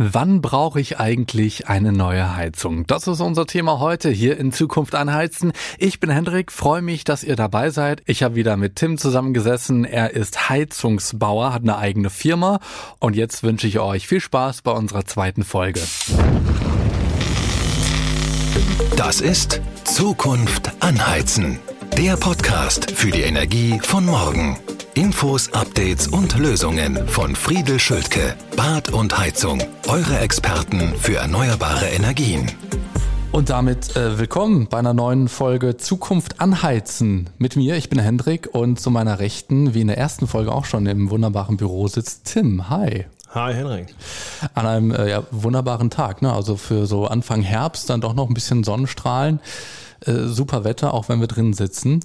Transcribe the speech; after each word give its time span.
Wann 0.00 0.40
brauche 0.42 0.80
ich 0.80 1.00
eigentlich 1.00 1.66
eine 1.66 1.90
neue 1.90 2.36
Heizung? 2.36 2.86
Das 2.86 3.08
ist 3.08 3.20
unser 3.20 3.46
Thema 3.46 3.80
heute 3.80 4.10
hier 4.10 4.38
in 4.38 4.52
Zukunft 4.52 4.94
anheizen. 4.94 5.50
Ich 5.76 5.98
bin 5.98 6.08
Hendrik, 6.08 6.52
freue 6.52 6.82
mich, 6.82 7.02
dass 7.02 7.24
ihr 7.24 7.34
dabei 7.34 7.70
seid. 7.70 8.02
Ich 8.06 8.22
habe 8.22 8.36
wieder 8.36 8.56
mit 8.56 8.76
Tim 8.76 8.96
zusammengesessen. 8.96 9.84
Er 9.84 10.12
ist 10.12 10.50
Heizungsbauer, 10.50 11.52
hat 11.52 11.62
eine 11.62 11.78
eigene 11.78 12.10
Firma 12.10 12.60
und 13.00 13.16
jetzt 13.16 13.42
wünsche 13.42 13.66
ich 13.66 13.80
euch 13.80 14.06
viel 14.06 14.20
Spaß 14.20 14.62
bei 14.62 14.70
unserer 14.70 15.04
zweiten 15.04 15.42
Folge. 15.42 15.80
Das 18.96 19.20
ist 19.20 19.60
Zukunft 19.82 20.70
anheizen. 20.80 21.58
Der 21.96 22.16
Podcast 22.16 22.90
für 22.90 23.10
die 23.10 23.22
Energie 23.22 23.78
von 23.80 24.04
morgen. 24.04 24.58
Infos, 24.94 25.52
Updates 25.52 26.08
und 26.08 26.38
Lösungen 26.38 27.08
von 27.08 27.34
Friedel 27.34 27.78
Schültke, 27.78 28.34
Bad 28.56 28.90
und 28.90 29.16
Heizung. 29.16 29.62
Eure 29.88 30.18
Experten 30.18 30.94
für 30.98 31.16
erneuerbare 31.16 31.86
Energien. 31.86 32.50
Und 33.32 33.50
damit 33.50 33.96
äh, 33.96 34.18
willkommen 34.18 34.68
bei 34.68 34.78
einer 34.78 34.94
neuen 34.94 35.28
Folge 35.28 35.76
Zukunft 35.76 36.40
anheizen. 36.40 37.30
Mit 37.38 37.56
mir, 37.56 37.76
ich 37.76 37.88
bin 37.88 37.98
Hendrik 37.98 38.48
und 38.52 38.80
zu 38.80 38.90
meiner 38.90 39.18
Rechten, 39.18 39.74
wie 39.74 39.80
in 39.80 39.88
der 39.88 39.98
ersten 39.98 40.26
Folge 40.26 40.52
auch 40.52 40.64
schon 40.64 40.86
im 40.86 41.10
wunderbaren 41.10 41.56
Büro 41.56 41.88
sitzt 41.88 42.24
Tim. 42.26 42.68
Hi. 42.68 43.06
Hi 43.34 43.52
Henrik. 43.52 43.94
An 44.54 44.66
einem 44.66 44.90
äh, 44.90 45.10
ja, 45.10 45.22
wunderbaren 45.30 45.90
Tag, 45.90 46.22
ne? 46.22 46.32
Also 46.32 46.56
für 46.56 46.86
so 46.86 47.06
Anfang 47.06 47.42
Herbst 47.42 47.90
dann 47.90 48.00
doch 48.00 48.14
noch 48.14 48.28
ein 48.28 48.34
bisschen 48.34 48.64
Sonnenstrahlen. 48.64 49.40
Äh, 50.04 50.26
super 50.26 50.64
Wetter, 50.64 50.94
auch 50.94 51.08
wenn 51.08 51.20
wir 51.20 51.28
drin 51.28 51.52
sitzen 51.52 52.00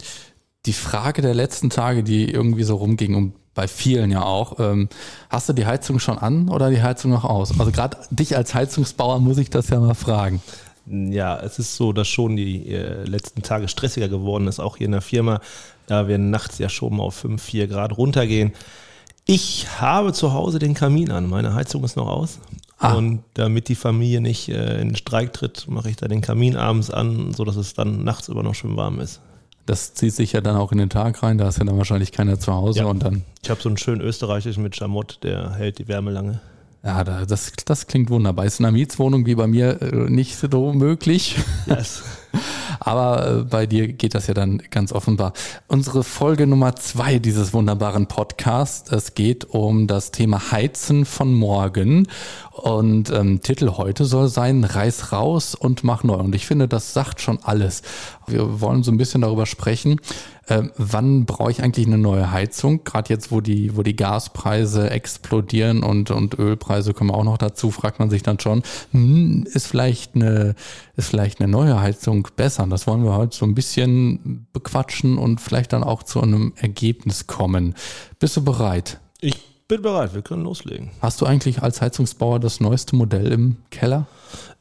die 0.65 0.73
Frage 0.73 1.21
der 1.21 1.33
letzten 1.33 1.69
Tage, 1.69 2.03
die 2.03 2.29
irgendwie 2.29 2.63
so 2.63 2.75
rumging 2.75 3.15
und 3.15 3.33
bei 3.53 3.67
vielen 3.67 4.09
ja 4.09 4.23
auch, 4.23 4.59
ähm, 4.59 4.89
hast 5.29 5.47
du 5.49 5.53
die 5.53 5.65
Heizung 5.65 5.99
schon 5.99 6.17
an 6.17 6.49
oder 6.49 6.71
die 6.71 6.81
Heizung 6.81 7.11
noch 7.11 7.23
aus? 7.23 7.59
Also 7.59 7.71
gerade 7.71 7.97
dich 8.09 8.35
als 8.35 8.55
Heizungsbauer 8.55 9.19
muss 9.19 9.37
ich 9.37 9.49
das 9.49 9.69
ja 9.69 9.79
mal 9.79 9.93
fragen. 9.93 10.41
Ja, 10.85 11.39
es 11.39 11.59
ist 11.59 11.75
so, 11.75 11.93
dass 11.93 12.07
schon 12.07 12.35
die 12.35 12.67
äh, 12.69 13.03
letzten 13.03 13.41
Tage 13.41 13.67
stressiger 13.67 14.09
geworden 14.09 14.47
ist, 14.47 14.59
auch 14.59 14.77
hier 14.77 14.85
in 14.85 14.91
der 14.93 15.01
Firma, 15.01 15.39
da 15.85 16.07
wir 16.07 16.17
nachts 16.17 16.57
ja 16.57 16.67
schon 16.67 16.97
mal 16.97 17.03
auf 17.03 17.15
5, 17.15 17.41
4 17.41 17.67
Grad 17.67 17.97
runtergehen. 17.97 18.53
Ich 19.25 19.67
habe 19.79 20.13
zu 20.13 20.33
Hause 20.33 20.59
den 20.59 20.73
Kamin 20.73 21.11
an, 21.11 21.29
meine 21.29 21.53
Heizung 21.53 21.83
ist 21.83 21.95
noch 21.95 22.07
aus. 22.07 22.39
Ah. 22.83 22.95
Und 22.95 23.23
damit 23.35 23.69
die 23.69 23.75
Familie 23.75 24.19
nicht 24.19 24.49
äh, 24.49 24.81
in 24.81 24.89
den 24.89 24.95
Streik 24.97 25.31
tritt, 25.31 25.67
mache 25.69 25.89
ich 25.89 25.95
da 25.95 26.09
den 26.09 26.19
Kamin 26.19 26.57
abends 26.57 26.91
an, 26.91 27.33
sodass 27.33 27.55
es 27.55 27.73
dann 27.73 28.03
nachts 28.03 28.27
über 28.27 28.43
noch 28.43 28.55
schön 28.55 28.75
warm 28.75 28.99
ist. 28.99 29.21
Das 29.65 29.93
zieht 29.93 30.13
sich 30.13 30.33
ja 30.33 30.41
dann 30.41 30.57
auch 30.57 30.73
in 30.73 30.79
den 30.79 30.89
Tag 30.89 31.23
rein, 31.23 31.37
da 31.37 31.47
ist 31.47 31.59
ja 31.59 31.63
dann 31.63 31.77
wahrscheinlich 31.77 32.11
keiner 32.11 32.37
zu 32.37 32.53
Hause 32.53 32.79
ja. 32.79 32.85
und 32.85 33.01
dann. 33.01 33.23
Ich 33.41 33.49
habe 33.49 33.61
so 33.61 33.69
einen 33.69 33.77
schönen 33.77 34.01
österreichischen 34.01 34.61
mit 34.61 34.75
Schamott, 34.75 35.19
der 35.23 35.53
hält 35.53 35.79
die 35.79 35.87
Wärme 35.87 36.11
lange. 36.11 36.41
Ja, 36.83 37.05
das, 37.05 37.53
das 37.63 37.87
klingt 37.87 38.09
wunderbar. 38.09 38.43
Ist 38.43 38.59
in 38.59 38.65
einer 38.65 38.73
Mietswohnung 38.73 39.25
wie 39.25 39.35
bei 39.35 39.47
mir 39.47 39.81
äh, 39.81 40.09
nicht 40.09 40.35
so 40.35 40.73
möglich. 40.73 41.37
Yes. 41.65 42.03
Aber 42.79 43.27
äh, 43.27 43.43
bei 43.43 43.65
dir 43.65 43.91
geht 43.91 44.15
das 44.15 44.27
ja 44.27 44.33
dann 44.33 44.61
ganz 44.69 44.91
offenbar. 44.91 45.33
Unsere 45.67 46.03
Folge 46.03 46.47
Nummer 46.47 46.75
zwei 46.75 47.19
dieses 47.19 47.53
wunderbaren 47.53 48.07
Podcasts. 48.07 48.91
Es 48.91 49.15
geht 49.15 49.45
um 49.45 49.87
das 49.87 50.11
Thema 50.11 50.51
Heizen 50.51 51.05
von 51.05 51.33
morgen. 51.33 52.07
Und 52.51 53.09
ähm, 53.09 53.41
Titel 53.41 53.71
heute 53.77 54.05
soll 54.05 54.27
sein, 54.27 54.63
reiß 54.63 55.11
raus 55.11 55.55
und 55.55 55.83
mach 55.83 56.03
neu. 56.03 56.15
Und 56.15 56.35
ich 56.35 56.45
finde, 56.45 56.67
das 56.67 56.93
sagt 56.93 57.21
schon 57.21 57.39
alles. 57.43 57.81
Wir 58.27 58.61
wollen 58.61 58.83
so 58.83 58.91
ein 58.91 58.97
bisschen 58.97 59.21
darüber 59.21 59.45
sprechen, 59.45 59.99
äh, 60.47 60.63
wann 60.77 61.25
brauche 61.25 61.51
ich 61.51 61.63
eigentlich 61.63 61.87
eine 61.87 61.97
neue 61.97 62.31
Heizung? 62.31 62.83
Gerade 62.83 63.09
jetzt, 63.09 63.31
wo 63.31 63.39
die, 63.39 63.77
wo 63.77 63.83
die 63.83 63.95
Gaspreise 63.95 64.89
explodieren 64.89 65.83
und, 65.83 66.11
und 66.11 66.37
Ölpreise 66.37 66.93
kommen 66.93 67.11
auch 67.11 67.23
noch 67.23 67.37
dazu, 67.37 67.71
fragt 67.71 67.99
man 67.99 68.09
sich 68.09 68.23
dann 68.23 68.39
schon, 68.39 68.63
hm, 68.91 69.45
ist 69.51 69.67
vielleicht 69.67 70.15
eine, 70.15 70.55
ist 70.95 71.09
vielleicht 71.09 71.39
eine 71.39 71.51
neue 71.51 71.79
Heizung 71.79 72.27
besser? 72.35 72.67
Das 72.67 72.85
wollen 72.87 73.03
wir 73.03 73.15
heute 73.15 73.35
so 73.35 73.45
ein 73.45 73.55
bisschen 73.55 74.47
bequatschen 74.53 75.17
und 75.17 75.41
vielleicht 75.41 75.73
dann 75.73 75.83
auch 75.83 76.03
zu 76.03 76.21
einem 76.21 76.53
Ergebnis 76.55 77.27
kommen. 77.27 77.75
Bist 78.19 78.37
du 78.37 78.43
bereit? 78.43 78.99
Ich 79.19 79.35
bin 79.67 79.81
bereit, 79.81 80.13
wir 80.13 80.21
können 80.21 80.43
loslegen. 80.43 80.91
Hast 81.01 81.19
du 81.21 81.25
eigentlich 81.25 81.63
als 81.63 81.81
Heizungsbauer 81.81 82.39
das 82.39 82.59
neueste 82.59 82.95
Modell 82.95 83.31
im 83.31 83.57
Keller? 83.71 84.07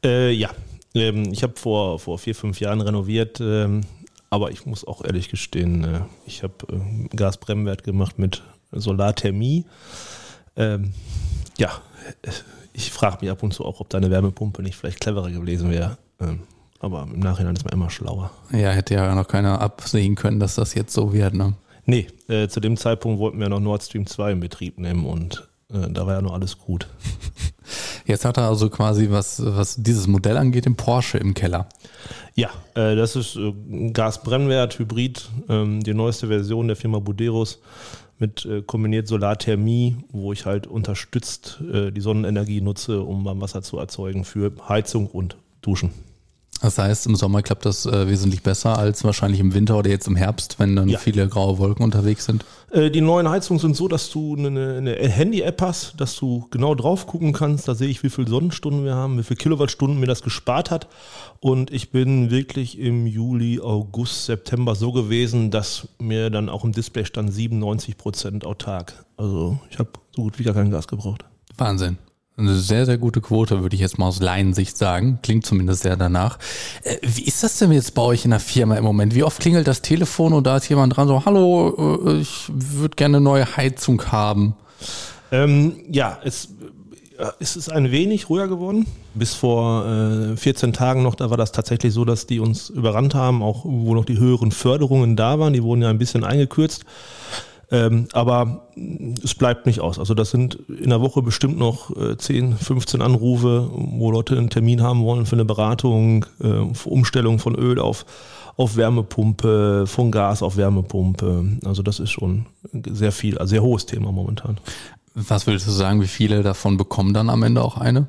Äh, 0.03 0.31
ja. 0.31 0.49
Ähm, 0.95 1.31
ich 1.31 1.43
habe 1.43 1.53
vor, 1.55 1.99
vor 1.99 2.17
vier, 2.17 2.35
fünf 2.35 2.59
Jahren 2.59 2.81
renoviert, 2.81 3.39
ähm, 3.39 3.81
aber 4.29 4.51
ich 4.51 4.65
muss 4.65 4.85
auch 4.85 5.03
ehrlich 5.03 5.29
gestehen, 5.29 5.83
äh, 5.83 6.01
ich 6.25 6.43
habe 6.43 6.53
äh, 6.71 7.15
Gasbrennwert 7.15 7.83
gemacht 7.83 8.17
mit 8.17 8.43
Solarthermie. 8.71 9.65
Ähm, 10.55 10.93
ja, 11.57 11.69
ich 12.73 12.91
frage 12.91 13.19
mich 13.21 13.29
ab 13.29 13.43
und 13.43 13.53
zu 13.53 13.65
auch, 13.65 13.79
ob 13.79 13.89
deine 13.89 14.09
Wärmepumpe 14.09 14.63
nicht 14.63 14.75
vielleicht 14.75 14.99
cleverer 14.99 15.29
gewesen 15.29 15.69
wäre. 15.69 15.97
Ähm, 16.23 16.39
aber 16.79 17.07
im 17.11 17.19
Nachhinein 17.19 17.55
ist 17.55 17.63
man 17.63 17.73
immer 17.73 17.89
schlauer. 17.89 18.31
Ja, 18.51 18.71
hätte 18.71 18.95
ja 18.95 19.15
noch 19.15 19.27
keiner 19.27 19.61
absehen 19.61 20.15
können, 20.15 20.39
dass 20.39 20.55
das 20.55 20.73
jetzt 20.73 20.93
so 20.93 21.13
wird, 21.13 21.33
ne? 21.33 21.53
Nee, 21.85 22.07
äh, 22.27 22.47
zu 22.47 22.59
dem 22.59 22.77
Zeitpunkt 22.77 23.19
wollten 23.19 23.39
wir 23.39 23.49
noch 23.49 23.59
Nord 23.59 23.83
Stream 23.83 24.05
2 24.05 24.33
in 24.33 24.39
Betrieb 24.39 24.79
nehmen 24.79 25.05
und 25.05 25.47
äh, 25.73 25.89
da 25.89 26.05
war 26.05 26.15
ja 26.15 26.21
noch 26.21 26.33
alles 26.33 26.57
gut. 26.57 26.87
Jetzt 28.05 28.25
hat 28.25 28.37
er 28.37 28.49
also 28.49 28.69
quasi, 28.69 29.09
was, 29.09 29.41
was 29.43 29.75
dieses 29.77 30.07
Modell 30.07 30.37
angeht, 30.37 30.65
den 30.65 30.75
Porsche 30.75 31.17
im 31.17 31.33
Keller. 31.33 31.67
Ja, 32.35 32.49
äh, 32.75 32.95
das 32.95 33.15
ist 33.15 33.37
äh, 33.37 33.53
Gasbrennwert, 33.91 34.77
Hybrid, 34.77 35.29
ähm, 35.49 35.81
die 35.81 35.93
neueste 35.93 36.27
Version 36.27 36.67
der 36.67 36.75
Firma 36.75 36.99
Buderus 36.99 37.61
mit 38.19 38.45
äh, 38.45 38.61
kombiniert 38.61 39.07
Solarthermie, 39.07 39.97
wo 40.11 40.33
ich 40.33 40.45
halt 40.45 40.67
unterstützt 40.67 41.61
äh, 41.71 41.91
die 41.91 42.01
Sonnenenergie 42.01 42.61
nutze, 42.61 43.01
um 43.01 43.25
warm 43.25 43.41
Wasser 43.41 43.61
zu 43.61 43.77
erzeugen 43.77 44.25
für 44.25 44.51
Heizung 44.67 45.07
und 45.07 45.37
Duschen. 45.61 45.91
Das 46.63 46.77
heißt, 46.77 47.07
im 47.07 47.17
Sommer 47.17 47.41
klappt 47.41 47.65
das 47.65 47.85
äh, 47.85 48.07
wesentlich 48.07 48.41
besser 48.41 48.77
als 48.77 49.03
wahrscheinlich 49.03 49.41
im 49.41 49.53
Winter 49.53 49.77
oder 49.77 49.89
jetzt 49.89 50.07
im 50.07 50.15
Herbst, 50.15 50.59
wenn 50.59 50.77
dann 50.77 50.87
ja. 50.87 50.97
viele 50.97 51.27
graue 51.27 51.57
Wolken 51.57 51.83
unterwegs 51.83 52.23
sind. 52.23 52.45
Äh, 52.71 52.89
die 52.89 53.01
neuen 53.01 53.29
Heizungen 53.29 53.59
sind 53.59 53.75
so, 53.75 53.89
dass 53.89 54.09
du 54.09 54.37
eine, 54.37 54.77
eine 54.77 54.95
Handy-App 54.95 55.61
hast, 55.61 55.99
dass 55.99 56.15
du 56.15 56.47
genau 56.51 56.73
drauf 56.73 57.05
gucken 57.05 57.33
kannst. 57.33 57.67
Da 57.67 57.75
sehe 57.75 57.89
ich, 57.89 58.01
wie 58.01 58.09
viele 58.09 58.29
Sonnenstunden 58.29 58.85
wir 58.85 58.95
haben, 58.95 59.17
wie 59.17 59.23
viele 59.23 59.35
Kilowattstunden 59.35 59.99
mir 59.99 60.05
das 60.05 60.23
gespart 60.23 60.71
hat. 60.71 60.87
Und 61.41 61.69
ich 61.69 61.91
bin 61.91 62.31
wirklich 62.31 62.79
im 62.79 63.07
Juli, 63.07 63.59
August, 63.59 64.27
September 64.27 64.73
so 64.75 64.93
gewesen, 64.93 65.51
dass 65.51 65.89
mir 65.99 66.29
dann 66.29 66.47
auch 66.47 66.63
im 66.63 66.71
Display 66.71 67.03
stand 67.03 67.33
97 67.33 67.97
Prozent 67.97 68.45
autark. 68.45 69.03
Also 69.17 69.59
ich 69.69 69.79
habe 69.79 69.89
so 70.15 70.21
gut 70.21 70.39
wie 70.39 70.43
gar 70.43 70.53
kein 70.53 70.71
Gas 70.71 70.87
gebraucht. 70.87 71.25
Wahnsinn. 71.57 71.97
Eine 72.35 72.55
sehr, 72.55 72.87
sehr 72.87 72.97
gute 72.97 73.21
Quote, 73.21 73.61
würde 73.61 73.75
ich 73.75 73.81
jetzt 73.81 73.99
mal 73.99 74.07
aus 74.07 74.19
Laiensicht 74.19 74.75
sagen. 74.75 75.19
Klingt 75.21 75.45
zumindest 75.45 75.83
sehr 75.83 75.95
danach. 75.95 76.39
Äh, 76.81 76.97
wie 77.03 77.25
ist 77.25 77.43
das 77.43 77.59
denn 77.59 77.71
jetzt 77.71 77.93
bei 77.93 78.01
euch 78.01 78.25
in 78.25 78.31
der 78.31 78.39
Firma 78.39 78.75
im 78.75 78.83
Moment? 78.83 79.13
Wie 79.13 79.23
oft 79.23 79.39
klingelt 79.39 79.67
das 79.67 79.83
Telefon 79.83 80.33
und 80.33 80.47
da 80.47 80.57
ist 80.57 80.67
jemand 80.67 80.97
dran 80.97 81.07
so, 81.07 81.25
hallo, 81.25 82.07
äh, 82.07 82.21
ich 82.21 82.45
würde 82.49 82.95
gerne 82.95 83.17
eine 83.17 83.23
neue 83.23 83.55
Heizung 83.55 84.01
haben? 84.11 84.55
Ähm, 85.31 85.75
ja, 85.91 86.17
es, 86.23 86.49
äh, 87.19 87.27
es 87.39 87.55
ist 87.55 87.71
ein 87.71 87.91
wenig 87.91 88.29
ruhiger 88.29 88.47
geworden. 88.47 88.87
Bis 89.13 89.35
vor 89.35 89.85
äh, 89.85 90.35
14 90.35 90.73
Tagen 90.73 91.03
noch, 91.03 91.13
da 91.13 91.29
war 91.29 91.37
das 91.37 91.51
tatsächlich 91.51 91.93
so, 91.93 92.03
dass 92.03 92.25
die 92.25 92.39
uns 92.39 92.69
überrannt 92.69 93.13
haben, 93.13 93.43
auch 93.43 93.63
wo 93.63 93.93
noch 93.93 94.05
die 94.05 94.17
höheren 94.17 94.51
Förderungen 94.51 95.15
da 95.15 95.37
waren. 95.37 95.53
Die 95.53 95.61
wurden 95.61 95.83
ja 95.83 95.91
ein 95.91 95.99
bisschen 95.99 96.23
eingekürzt. 96.23 96.83
Ähm, 97.73 98.07
aber 98.13 98.67
es 99.23 99.33
bleibt 99.33 99.65
nicht 99.65 99.81
aus. 99.81 99.97
Also 99.97 100.13
das 100.13 100.29
sind 100.29 100.59
in 100.69 100.91
der 100.91 101.01
Woche 101.01 101.23
bestimmt 101.23 101.57
noch 101.57 101.89
äh, 101.97 102.15
10, 102.15 102.55
15 102.55 103.01
Anrufe, 103.01 103.67
wo 103.73 104.11
Leute 104.11 104.37
einen 104.37 104.51
Termin 104.51 104.83
haben 104.83 105.03
wollen 105.03 105.25
für 105.25 105.35
eine 105.35 105.43
Beratung, 105.43 106.23
äh, 106.39 106.71
für 106.73 106.89
Umstellung 106.89 107.39
von 107.39 107.55
Öl 107.55 107.79
auf, 107.79 108.05
auf 108.57 108.75
Wärmepumpe, 108.75 109.85
von 109.87 110.11
Gas 110.11 110.43
auf 110.43 110.55
Wärmepumpe. 110.55 111.57
Also 111.65 111.81
das 111.81 111.99
ist 111.99 112.11
schon 112.11 112.45
sehr 112.87 113.11
viel, 113.11 113.39
also 113.39 113.49
sehr 113.49 113.63
hohes 113.63 113.87
Thema 113.87 114.11
momentan. 114.11 114.59
Was 115.15 115.47
würdest 115.47 115.65
du 115.65 115.71
sagen, 115.71 115.99
wie 116.01 116.07
viele 116.07 116.43
davon 116.43 116.77
bekommen 116.77 117.15
dann 117.15 117.31
am 117.31 117.41
Ende 117.41 117.63
auch 117.63 117.77
eine? 117.77 118.05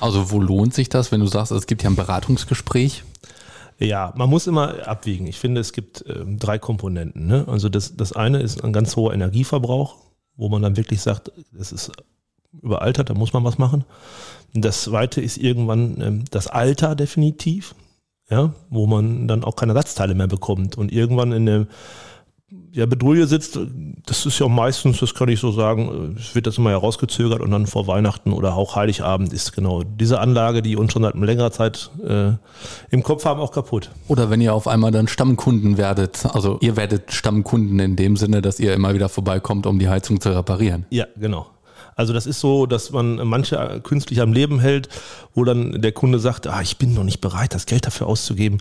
Also 0.00 0.30
wo 0.30 0.40
lohnt 0.40 0.72
sich 0.72 0.88
das, 0.88 1.10
wenn 1.10 1.20
du 1.20 1.26
sagst, 1.26 1.50
es 1.50 1.66
gibt 1.66 1.82
ja 1.82 1.90
ein 1.90 1.96
Beratungsgespräch? 1.96 3.02
Ja, 3.78 4.12
man 4.16 4.30
muss 4.30 4.46
immer 4.46 4.86
abwiegen. 4.86 5.26
Ich 5.26 5.38
finde, 5.38 5.60
es 5.60 5.72
gibt 5.72 6.04
ähm, 6.08 6.38
drei 6.38 6.58
Komponenten. 6.58 7.26
Ne? 7.26 7.44
Also 7.48 7.68
das, 7.68 7.96
das 7.96 8.12
eine 8.12 8.40
ist 8.40 8.62
ein 8.62 8.72
ganz 8.72 8.96
hoher 8.96 9.12
Energieverbrauch, 9.12 9.96
wo 10.36 10.48
man 10.48 10.62
dann 10.62 10.76
wirklich 10.76 11.00
sagt, 11.00 11.32
das 11.52 11.72
ist 11.72 11.92
überaltert, 12.62 13.10
da 13.10 13.14
muss 13.14 13.32
man 13.32 13.44
was 13.44 13.58
machen. 13.58 13.84
Das 14.52 14.82
zweite 14.82 15.20
ist 15.20 15.36
irgendwann 15.38 16.00
ähm, 16.00 16.24
das 16.30 16.46
Alter 16.46 16.94
definitiv, 16.94 17.74
ja, 18.30 18.54
wo 18.70 18.86
man 18.86 19.26
dann 19.26 19.44
auch 19.44 19.56
keine 19.56 19.72
Ersatzteile 19.72 20.14
mehr 20.14 20.28
bekommt 20.28 20.78
und 20.78 20.92
irgendwann 20.92 21.32
in 21.32 21.48
einem 21.48 21.66
ja, 22.72 22.86
Bedrulle 22.86 23.26
sitzt, 23.26 23.58
das 24.06 24.26
ist 24.26 24.38
ja 24.38 24.48
meistens, 24.48 24.98
das 25.00 25.14
kann 25.14 25.28
ich 25.28 25.40
so 25.40 25.50
sagen, 25.50 26.16
es 26.18 26.34
wird 26.34 26.46
das 26.46 26.58
immer 26.58 26.70
herausgezögert 26.70 27.40
und 27.40 27.50
dann 27.50 27.66
vor 27.66 27.86
Weihnachten 27.86 28.32
oder 28.32 28.54
auch 28.54 28.76
Heiligabend 28.76 29.32
ist 29.32 29.52
genau 29.52 29.82
diese 29.82 30.20
Anlage, 30.20 30.60
die 30.60 30.76
uns 30.76 30.92
schon 30.92 31.02
seit 31.02 31.14
längerer 31.14 31.52
Zeit 31.52 31.90
äh, 32.06 32.32
im 32.90 33.02
Kopf 33.02 33.24
haben, 33.24 33.40
auch 33.40 33.52
kaputt. 33.52 33.90
Oder 34.08 34.30
wenn 34.30 34.40
ihr 34.40 34.54
auf 34.54 34.68
einmal 34.68 34.90
dann 34.90 35.08
Stammkunden 35.08 35.78
werdet, 35.78 36.26
also 36.26 36.58
ihr 36.60 36.76
werdet 36.76 37.12
Stammkunden 37.12 37.78
in 37.80 37.96
dem 37.96 38.16
Sinne, 38.16 38.42
dass 38.42 38.60
ihr 38.60 38.74
immer 38.74 38.92
wieder 38.94 39.08
vorbeikommt, 39.08 39.66
um 39.66 39.78
die 39.78 39.88
Heizung 39.88 40.20
zu 40.20 40.30
reparieren. 40.30 40.84
Ja, 40.90 41.06
genau. 41.16 41.46
Also 41.96 42.12
das 42.12 42.26
ist 42.26 42.40
so, 42.40 42.66
dass 42.66 42.90
man 42.90 43.16
manche 43.26 43.80
künstlich 43.82 44.20
am 44.20 44.32
Leben 44.32 44.58
hält, 44.58 44.88
wo 45.32 45.44
dann 45.44 45.80
der 45.80 45.92
Kunde 45.92 46.18
sagt, 46.18 46.46
ah, 46.46 46.60
ich 46.60 46.76
bin 46.76 46.92
noch 46.92 47.04
nicht 47.04 47.20
bereit, 47.20 47.54
das 47.54 47.66
Geld 47.66 47.86
dafür 47.86 48.08
auszugeben. 48.08 48.58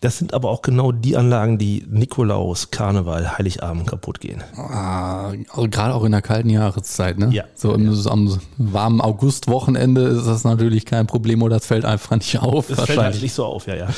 Das 0.00 0.16
sind 0.16 0.32
aber 0.32 0.48
auch 0.48 0.62
genau 0.62 0.92
die 0.92 1.14
Anlagen, 1.18 1.58
die 1.58 1.84
Nikolaus, 1.86 2.70
Karneval, 2.70 3.36
Heiligabend 3.36 3.86
kaputt 3.86 4.18
gehen. 4.18 4.42
Ah, 4.56 5.32
gerade 5.54 5.94
auch 5.94 6.04
in 6.04 6.12
der 6.12 6.22
kalten 6.22 6.48
Jahreszeit, 6.48 7.18
ne? 7.18 7.28
Ja. 7.32 7.44
So 7.54 7.74
im, 7.74 7.92
so 7.94 8.08
am 8.08 8.40
warmen 8.56 9.02
Augustwochenende 9.02 10.00
ist 10.04 10.26
das 10.26 10.44
natürlich 10.44 10.86
kein 10.86 11.06
Problem 11.06 11.42
oder 11.42 11.56
es 11.56 11.66
fällt 11.66 11.84
einfach 11.84 12.16
nicht 12.16 12.38
auf. 12.40 12.68
Das 12.68 12.80
fällt 12.80 12.98
halt 12.98 13.20
nicht 13.20 13.34
so 13.34 13.44
auf, 13.44 13.66
ja, 13.66 13.74
ja. 13.74 13.88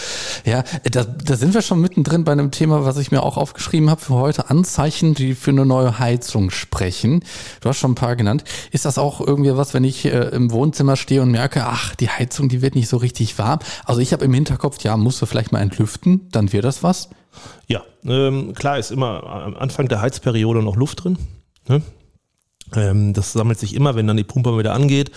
Ja, 0.45 0.65
da, 0.91 1.05
da 1.05 1.37
sind 1.37 1.55
wir 1.55 1.63
schon 1.63 1.81
mittendrin 1.81 2.25
bei 2.25 2.33
einem 2.33 2.51
Thema, 2.51 2.85
was 2.85 2.97
ich 2.97 3.13
mir 3.13 3.23
auch 3.23 3.37
aufgeschrieben 3.37 3.89
habe 3.89 4.01
für 4.01 4.15
heute. 4.15 4.51
Anzeichen, 4.51 5.15
die 5.15 5.37
für 5.37 5.53
eine 5.53 5.65
neue 5.65 6.01
Heizung 6.01 6.51
sprechen. 6.51 7.21
Du 7.61 7.69
hast 7.69 7.79
schon 7.79 7.93
ein 7.93 7.97
paar 7.97 8.17
genannt. 8.17 8.43
Ist 8.73 8.87
das 8.87 8.99
auch 8.99 9.21
irgendwie 9.21 9.57
was, 9.57 9.73
wenn 9.73 9.85
ich 9.85 10.05
äh, 10.05 10.31
im 10.31 10.51
Wohnzimmer 10.51 10.97
stehe 10.97 11.23
und 11.23 11.31
merke, 11.31 11.65
ach, 11.65 11.95
die 11.95 12.09
Heizung, 12.09 12.49
die 12.49 12.61
wird 12.61 12.75
nicht 12.75 12.89
so 12.89 12.97
richtig 12.97 13.39
warm? 13.39 13.61
Also 13.85 14.01
ich 14.01 14.13
habe 14.13 14.25
im 14.25 14.35
Hinterkopf, 14.35 14.83
ja, 14.83 14.97
musst 14.97 15.23
du 15.23 15.27
vielleicht 15.27 15.53
mal 15.53 15.61
entlüften 15.61 15.92
lüften, 15.93 16.29
dann 16.33 16.53
wird 16.53 16.65
das 16.65 16.83
was? 16.83 17.11
Ja, 17.67 17.83
ähm, 18.05 18.55
klar 18.55 18.79
ist 18.79 18.91
immer 18.91 19.25
am 19.25 19.57
Anfang 19.57 19.89
der 19.89 20.01
Heizperiode 20.01 20.63
noch 20.63 20.77
Luft 20.77 21.05
drin. 21.05 21.19
Ne? 21.69 21.83
Ähm, 22.75 23.13
das 23.13 23.33
sammelt 23.33 23.59
sich 23.59 23.75
immer, 23.75 23.95
wenn 23.95 24.07
dann 24.07 24.17
die 24.17 24.25
Pumpe 24.25 24.57
wieder 24.59 24.75
angeht 24.75 25.11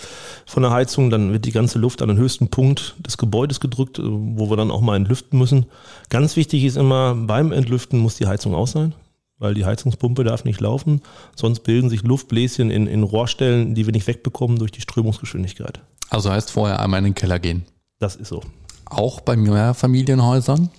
von 0.46 0.62
der 0.62 0.72
Heizung, 0.72 1.10
dann 1.10 1.32
wird 1.32 1.44
die 1.44 1.52
ganze 1.52 1.78
Luft 1.78 2.02
an 2.02 2.08
den 2.08 2.18
höchsten 2.18 2.48
Punkt 2.48 2.94
des 2.98 3.16
Gebäudes 3.16 3.60
gedrückt, 3.60 3.98
äh, 3.98 4.02
wo 4.04 4.50
wir 4.50 4.56
dann 4.56 4.70
auch 4.70 4.80
mal 4.80 4.96
entlüften 4.96 5.38
müssen. 5.38 5.66
Ganz 6.10 6.36
wichtig 6.36 6.64
ist 6.64 6.76
immer, 6.76 7.14
beim 7.14 7.52
Entlüften 7.52 7.98
muss 7.98 8.16
die 8.16 8.26
Heizung 8.26 8.54
aus 8.54 8.72
sein, 8.72 8.94
weil 9.38 9.54
die 9.54 9.64
Heizungspumpe 9.64 10.24
darf 10.24 10.44
nicht 10.44 10.60
laufen, 10.60 11.02
sonst 11.34 11.60
bilden 11.60 11.88
sich 11.88 12.02
Luftbläschen 12.02 12.70
in, 12.70 12.86
in 12.86 13.02
Rohrstellen, 13.02 13.74
die 13.74 13.86
wir 13.86 13.92
nicht 13.92 14.06
wegbekommen 14.06 14.58
durch 14.58 14.72
die 14.72 14.82
Strömungsgeschwindigkeit. 14.82 15.80
Also 16.10 16.30
heißt 16.30 16.50
vorher 16.50 16.80
einmal 16.80 16.98
in 16.98 17.04
den 17.04 17.14
Keller 17.14 17.38
gehen. 17.38 17.64
Das 17.98 18.16
ist 18.16 18.28
so. 18.28 18.42
Auch 18.86 19.20
bei 19.20 19.36
Mehrfamilienhäusern? 19.36 20.70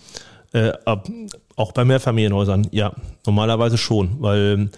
Äh, 0.54 0.72
auch 1.56 1.72
bei 1.72 1.86
Mehrfamilienhäusern, 1.86 2.68
ja, 2.72 2.94
normalerweise 3.26 3.78
schon, 3.78 4.22
weil 4.22 4.70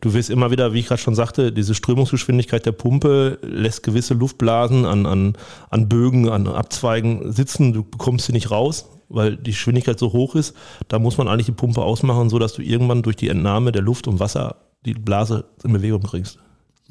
du 0.00 0.14
wirst 0.14 0.30
immer 0.30 0.50
wieder, 0.50 0.72
wie 0.72 0.80
ich 0.80 0.86
gerade 0.86 1.00
schon 1.00 1.14
sagte, 1.14 1.52
diese 1.52 1.74
Strömungsgeschwindigkeit 1.74 2.64
der 2.64 2.72
Pumpe 2.72 3.38
lässt 3.42 3.82
gewisse 3.82 4.14
Luftblasen 4.14 4.84
an, 4.84 5.06
an, 5.06 5.36
an 5.70 5.88
Bögen, 5.88 6.28
an 6.28 6.46
Abzweigen 6.46 7.32
sitzen, 7.32 7.72
du 7.72 7.82
bekommst 7.82 8.26
sie 8.26 8.32
nicht 8.32 8.50
raus, 8.50 8.88
weil 9.08 9.36
die 9.36 9.50
Geschwindigkeit 9.50 9.98
so 9.98 10.12
hoch 10.12 10.34
ist. 10.34 10.54
Da 10.88 10.98
muss 10.98 11.18
man 11.18 11.28
eigentlich 11.28 11.46
die 11.46 11.52
Pumpe 11.52 11.82
ausmachen, 11.82 12.30
sodass 12.30 12.52
du 12.52 12.62
irgendwann 12.62 13.02
durch 13.02 13.16
die 13.16 13.28
Entnahme 13.28 13.72
der 13.72 13.82
Luft 13.82 14.06
und 14.06 14.20
Wasser 14.20 14.56
die 14.84 14.94
Blase 14.94 15.44
in 15.64 15.72
Bewegung 15.72 16.00
bringst. 16.00 16.38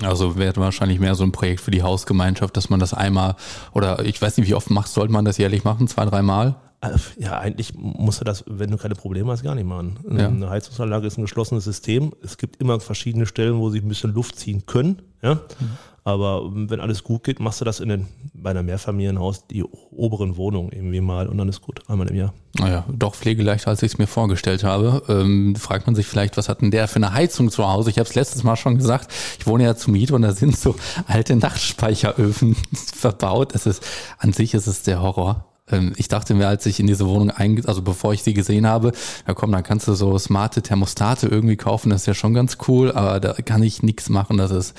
Also 0.01 0.37
wäre 0.37 0.55
wahrscheinlich 0.57 0.99
mehr 0.99 1.15
so 1.15 1.23
ein 1.23 1.31
Projekt 1.31 1.61
für 1.61 1.71
die 1.71 1.81
Hausgemeinschaft, 1.81 2.55
dass 2.55 2.69
man 2.69 2.79
das 2.79 2.93
einmal 2.93 3.35
oder 3.73 4.05
ich 4.05 4.21
weiß 4.21 4.37
nicht, 4.37 4.47
wie 4.47 4.53
oft 4.53 4.69
machst, 4.69 4.93
sollte 4.93 5.11
man 5.11 5.25
das 5.25 5.37
jährlich 5.37 5.63
machen? 5.63 5.87
Zwei, 5.87 6.05
dreimal? 6.05 6.55
Äh, 6.81 6.89
ja, 7.17 7.39
eigentlich 7.39 7.73
musst 7.75 8.21
du 8.21 8.25
das, 8.25 8.43
wenn 8.47 8.69
du 8.69 8.77
keine 8.77 8.93
Probleme 8.93 9.31
hast, 9.31 9.41
gar 9.41 9.55
nicht 9.55 9.65
machen. 9.65 9.97
Ja. 10.15 10.27
Eine 10.27 10.49
Heizungsanlage 10.49 11.07
ist 11.07 11.17
ein 11.17 11.23
geschlossenes 11.23 11.63
System. 11.63 12.13
Es 12.23 12.37
gibt 12.37 12.57
immer 12.61 12.79
verschiedene 12.79 13.25
Stellen, 13.25 13.57
wo 13.57 13.71
sie 13.71 13.79
ein 13.79 13.87
bisschen 13.87 14.13
Luft 14.13 14.37
ziehen 14.37 14.67
können. 14.67 15.01
Ja? 15.23 15.35
Mhm. 15.35 15.77
Aber 16.07 16.49
wenn 16.53 16.79
alles 16.79 17.03
gut 17.03 17.25
geht, 17.25 17.41
machst 17.41 17.59
du 17.59 17.65
das 17.65 17.81
in 17.81 17.89
den, 17.89 18.07
bei 18.33 18.51
einem 18.51 18.67
Mehrfamilienhaus, 18.67 19.45
die 19.47 19.65
oberen 19.65 20.37
Wohnungen 20.37 20.71
irgendwie 20.71 21.01
mal 21.01 21.27
und 21.27 21.37
dann 21.37 21.49
ist 21.49 21.59
gut, 21.59 21.81
einmal 21.89 22.07
im 22.07 22.15
Jahr. 22.15 22.33
Naja, 22.53 22.85
doch 22.87 23.13
pflegeleichter, 23.13 23.71
als 23.71 23.83
ich 23.83 23.91
es 23.91 23.97
mir 23.97 24.07
vorgestellt 24.07 24.63
habe. 24.63 25.03
Ähm, 25.09 25.57
fragt 25.57 25.85
man 25.85 25.95
sich 25.95 26.07
vielleicht, 26.07 26.37
was 26.37 26.47
hat 26.47 26.61
denn 26.61 26.71
der 26.71 26.87
für 26.87 26.95
eine 26.95 27.11
Heizung 27.11 27.51
zu 27.51 27.67
Hause? 27.67 27.89
Ich 27.89 27.99
habe 27.99 28.07
es 28.07 28.15
letztes 28.15 28.45
Mal 28.45 28.55
schon 28.55 28.77
gesagt, 28.77 29.11
ich 29.37 29.47
wohne 29.47 29.65
ja 29.65 29.75
zu 29.75 29.91
Miete 29.91 30.15
und 30.15 30.21
da 30.21 30.31
sind 30.31 30.55
so 30.55 30.77
alte 31.07 31.35
Nachtspeicheröfen 31.35 32.55
verbaut. 32.73 33.53
Es 33.53 33.65
ist, 33.65 33.83
an 34.17 34.31
sich 34.31 34.53
ist 34.53 34.67
es 34.67 34.83
der 34.83 35.01
Horror. 35.01 35.43
Ähm, 35.71 35.93
ich 35.97 36.07
dachte 36.07 36.33
mir, 36.33 36.47
als 36.47 36.65
ich 36.65 36.79
in 36.79 36.87
diese 36.87 37.07
Wohnung 37.07 37.31
einge, 37.31 37.67
also 37.67 37.81
bevor 37.81 38.13
ich 38.13 38.23
sie 38.23 38.33
gesehen 38.33 38.67
habe, 38.67 38.91
ja 39.27 39.33
komm, 39.33 39.51
dann 39.51 39.63
kannst 39.63 39.87
du 39.87 39.93
so 39.93 40.17
smarte 40.17 40.61
Thermostate 40.61 41.27
irgendwie 41.27 41.57
kaufen, 41.57 41.89
das 41.89 42.01
ist 42.01 42.07
ja 42.07 42.13
schon 42.13 42.33
ganz 42.33 42.57
cool, 42.67 42.91
aber 42.91 43.19
da 43.19 43.33
kann 43.33 43.63
ich 43.63 43.83
nichts 43.83 44.09
machen, 44.09 44.37
das 44.37 44.51
ist 44.51 44.73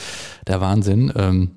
der 0.46 0.61
Wahnsinn. 0.61 1.12
Ähm, 1.17 1.50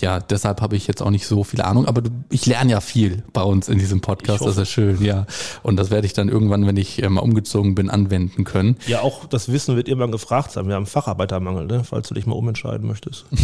ja, 0.00 0.20
deshalb 0.20 0.60
habe 0.60 0.76
ich 0.76 0.86
jetzt 0.86 1.02
auch 1.02 1.10
nicht 1.10 1.26
so 1.26 1.42
viel 1.42 1.60
Ahnung, 1.60 1.86
aber 1.86 2.02
du, 2.02 2.10
ich 2.30 2.46
lerne 2.46 2.70
ja 2.70 2.80
viel 2.80 3.24
bei 3.32 3.42
uns 3.42 3.68
in 3.68 3.78
diesem 3.78 4.00
Podcast, 4.00 4.44
das 4.44 4.56
ist 4.56 4.68
schön, 4.70 5.02
ja. 5.02 5.26
Und 5.62 5.76
das 5.76 5.90
werde 5.90 6.06
ich 6.06 6.12
dann 6.12 6.28
irgendwann, 6.28 6.66
wenn 6.66 6.76
ich 6.76 7.02
äh, 7.02 7.08
mal 7.08 7.20
umgezogen 7.20 7.74
bin, 7.74 7.90
anwenden 7.90 8.44
können. 8.44 8.76
Ja, 8.86 9.00
auch 9.00 9.26
das 9.26 9.50
Wissen 9.50 9.76
wird 9.76 9.88
irgendwann 9.88 10.12
gefragt 10.12 10.52
sein. 10.52 10.68
Wir 10.68 10.76
haben 10.76 10.86
Facharbeitermangel, 10.86 11.66
ne? 11.66 11.82
falls 11.84 12.08
du 12.08 12.14
dich 12.14 12.26
mal 12.26 12.34
umentscheiden 12.34 12.86
möchtest. 12.86 13.26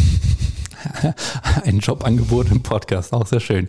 Ein 1.65 1.79
Jobangebot 1.79 2.51
im 2.51 2.63
Podcast, 2.63 3.13
auch 3.13 3.27
sehr 3.27 3.41
schön. 3.41 3.69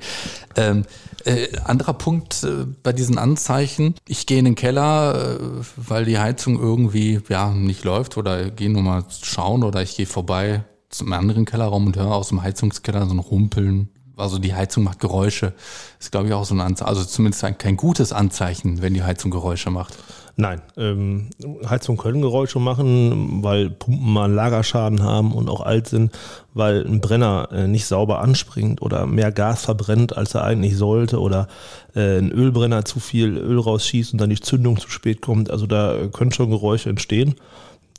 Ähm, 0.55 0.85
äh, 1.25 1.47
anderer 1.63 1.93
Punkt 1.93 2.43
äh, 2.43 2.65
bei 2.83 2.93
diesen 2.93 3.17
Anzeichen. 3.17 3.95
Ich 4.07 4.25
gehe 4.25 4.39
in 4.39 4.45
den 4.45 4.55
Keller, 4.55 5.37
äh, 5.37 5.63
weil 5.75 6.05
die 6.05 6.19
Heizung 6.19 6.59
irgendwie 6.59 7.19
ja 7.29 7.51
nicht 7.51 7.83
läuft 7.83 8.17
oder 8.17 8.51
gehe 8.51 8.69
nur 8.69 8.83
mal 8.83 9.03
schauen 9.21 9.63
oder 9.63 9.81
ich 9.81 9.95
gehe 9.95 10.05
vorbei 10.05 10.63
zum 10.89 11.11
anderen 11.13 11.45
Kellerraum 11.45 11.87
und 11.87 11.97
höre 11.97 12.13
aus 12.13 12.29
dem 12.29 12.41
Heizungskeller 12.41 13.05
so 13.07 13.13
ein 13.13 13.19
Rumpeln. 13.19 13.89
Also 14.17 14.39
die 14.39 14.53
Heizung 14.53 14.83
macht 14.83 14.99
Geräusche. 14.99 15.53
Ist 15.99 16.11
glaube 16.11 16.27
ich 16.27 16.33
auch 16.33 16.45
so 16.45 16.55
ein 16.55 16.61
Anzeichen, 16.61 16.87
also 16.87 17.03
zumindest 17.03 17.43
kein 17.57 17.75
gutes 17.75 18.13
Anzeichen, 18.13 18.81
wenn 18.81 18.93
die 18.93 19.03
Heizung 19.03 19.31
Geräusche 19.31 19.71
macht. 19.71 19.95
Nein, 20.37 20.61
ähm, 20.75 21.29
Heizung 21.65 21.95
können 21.95 22.21
Geräusche 22.21 22.59
machen, 22.59 23.41
weil 23.41 23.69
Pumpen 23.69 24.11
mal 24.11 24.29
Lagerschaden 24.29 25.01
haben 25.01 25.31
und 25.33 25.49
auch 25.49 25.61
alt 25.61 25.87
sind, 25.87 26.11
weil 26.53 26.85
ein 26.85 26.99
Brenner 26.99 27.47
äh, 27.53 27.67
nicht 27.67 27.85
sauber 27.85 28.19
anspringt 28.19 28.81
oder 28.81 29.05
mehr 29.05 29.31
Gas 29.31 29.63
verbrennt, 29.63 30.17
als 30.17 30.35
er 30.35 30.43
eigentlich 30.43 30.75
sollte 30.75 31.21
oder 31.21 31.47
äh, 31.95 32.17
ein 32.17 32.31
Ölbrenner 32.31 32.83
zu 32.83 32.99
viel 32.99 33.37
Öl 33.37 33.59
rausschießt 33.59 34.11
und 34.11 34.19
dann 34.19 34.29
die 34.29 34.39
Zündung 34.39 34.77
zu 34.77 34.89
spät 34.89 35.21
kommt. 35.21 35.49
Also 35.49 35.67
da 35.67 36.07
können 36.11 36.33
schon 36.33 36.49
Geräusche 36.49 36.89
entstehen. 36.89 37.35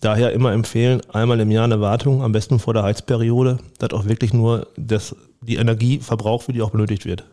Daher 0.02 0.32
immer 0.32 0.52
empfehlen, 0.52 1.00
einmal 1.10 1.40
im 1.40 1.50
Jahr 1.50 1.64
eine 1.64 1.80
Wartung, 1.80 2.22
am 2.22 2.32
besten 2.32 2.58
vor 2.58 2.74
der 2.74 2.82
Heizperiode, 2.82 3.58
dass 3.78 3.94
auch 3.94 4.04
wirklich 4.04 4.34
nur 4.34 4.66
das, 4.76 5.16
die 5.40 5.56
Energie 5.56 6.00
verbraucht 6.00 6.48
wird, 6.48 6.56
die 6.56 6.62
auch 6.62 6.70
benötigt 6.70 7.06
wird. 7.06 7.24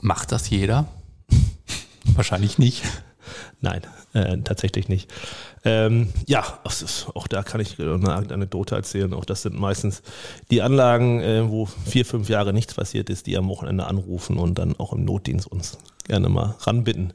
Macht 0.00 0.32
das 0.32 0.50
jeder? 0.50 0.88
Wahrscheinlich 2.14 2.58
nicht. 2.58 2.82
Nein, 3.60 3.82
äh, 4.14 4.38
tatsächlich 4.38 4.88
nicht. 4.88 5.10
Ähm, 5.64 6.12
ja, 6.26 6.44
ist, 6.64 7.08
auch 7.14 7.28
da 7.28 7.42
kann 7.42 7.60
ich 7.60 7.78
eine 7.78 8.12
Anekdote 8.12 8.74
erzählen. 8.74 9.12
Auch 9.14 9.24
das 9.24 9.42
sind 9.42 9.58
meistens 9.58 10.02
die 10.50 10.62
Anlagen, 10.62 11.20
äh, 11.20 11.48
wo 11.48 11.66
vier, 11.66 12.04
fünf 12.04 12.28
Jahre 12.28 12.52
nichts 12.52 12.74
passiert 12.74 13.10
ist, 13.10 13.26
die 13.26 13.36
am 13.36 13.48
Wochenende 13.48 13.86
anrufen 13.86 14.38
und 14.38 14.58
dann 14.58 14.78
auch 14.78 14.92
im 14.92 15.04
Notdienst 15.04 15.46
uns 15.46 15.78
gerne 16.06 16.28
mal 16.28 16.56
ranbitten. 16.60 17.12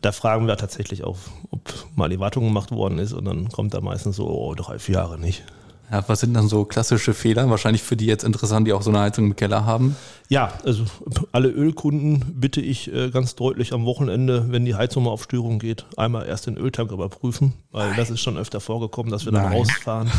Da 0.00 0.12
fragen 0.12 0.46
wir 0.46 0.56
tatsächlich 0.56 1.04
auch, 1.04 1.18
ob 1.50 1.72
mal 1.96 2.08
die 2.08 2.20
Wartung 2.20 2.44
gemacht 2.44 2.70
worden 2.70 2.98
ist 2.98 3.12
und 3.12 3.24
dann 3.24 3.48
kommt 3.48 3.74
da 3.74 3.80
meistens 3.80 4.16
so, 4.16 4.28
oh, 4.28 4.54
drei, 4.54 4.78
vier 4.78 4.96
Jahre 4.96 5.18
nicht. 5.18 5.42
Ja, 5.90 6.04
was 6.06 6.20
sind 6.20 6.34
dann 6.34 6.48
so 6.48 6.64
klassische 6.64 7.14
Fehler? 7.14 7.48
Wahrscheinlich 7.48 7.82
für 7.82 7.96
die 7.96 8.06
jetzt 8.06 8.24
interessant, 8.24 8.66
die 8.66 8.72
auch 8.72 8.82
so 8.82 8.90
eine 8.90 9.00
Heizung 9.00 9.26
im 9.26 9.36
Keller 9.36 9.64
haben. 9.64 9.96
Ja, 10.28 10.52
also 10.64 10.84
alle 11.32 11.48
Ölkunden 11.48 12.24
bitte 12.34 12.60
ich 12.60 12.92
äh, 12.92 13.10
ganz 13.10 13.34
deutlich 13.34 13.72
am 13.72 13.86
Wochenende, 13.86 14.46
wenn 14.50 14.66
die 14.66 14.74
Heizung 14.74 15.04
mal 15.04 15.10
auf 15.10 15.22
Störung 15.22 15.58
geht, 15.58 15.86
einmal 15.96 16.26
erst 16.26 16.46
den 16.46 16.58
Öltank 16.58 16.92
überprüfen, 16.92 17.54
weil 17.70 17.88
Nein. 17.88 17.96
das 17.96 18.10
ist 18.10 18.20
schon 18.20 18.36
öfter 18.36 18.60
vorgekommen, 18.60 19.10
dass 19.10 19.24
wir 19.24 19.32
dann 19.32 19.44
Nein. 19.44 19.58
rausfahren 19.58 20.10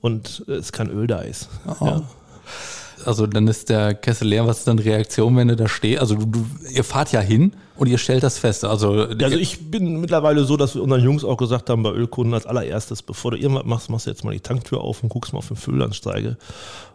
und 0.00 0.44
es 0.48 0.72
kein 0.72 0.90
Öl 0.90 1.06
da 1.06 1.20
ist. 1.20 1.48
Oh. 1.80 1.84
Ja. 1.84 2.02
Also 3.04 3.26
dann 3.26 3.46
ist 3.48 3.68
der 3.68 3.94
Kessel 3.94 4.28
leer. 4.28 4.46
Was 4.46 4.58
ist 4.58 4.68
dann 4.68 4.76
die 4.76 4.88
Reaktion, 4.88 5.36
wenn 5.36 5.48
du 5.48 5.56
da 5.56 5.68
stehst? 5.68 6.00
Also 6.00 6.14
du, 6.14 6.26
du, 6.26 6.46
ihr 6.70 6.84
fahrt 6.84 7.12
ja 7.12 7.20
hin 7.20 7.52
und 7.76 7.88
ihr 7.88 7.98
stellt 7.98 8.22
das 8.22 8.38
fest. 8.38 8.64
Also, 8.64 8.92
also 8.92 9.36
ich 9.36 9.70
bin 9.70 10.00
mittlerweile 10.00 10.44
so, 10.44 10.56
dass 10.56 10.74
wir 10.74 10.82
unseren 10.82 11.02
Jungs 11.02 11.24
auch 11.24 11.36
gesagt 11.36 11.68
haben, 11.70 11.82
bei 11.82 11.90
Ölkunden 11.90 12.34
als 12.34 12.46
allererstes, 12.46 13.02
bevor 13.02 13.32
du 13.32 13.36
irgendwas 13.36 13.64
machst, 13.64 13.90
machst 13.90 14.06
du 14.06 14.10
jetzt 14.10 14.24
mal 14.24 14.32
die 14.32 14.40
Tanktür 14.40 14.80
auf 14.80 15.02
und 15.02 15.08
guckst 15.08 15.32
mal 15.32 15.38
auf 15.38 15.48
den 15.48 15.56
Füllanzeige. 15.56 16.36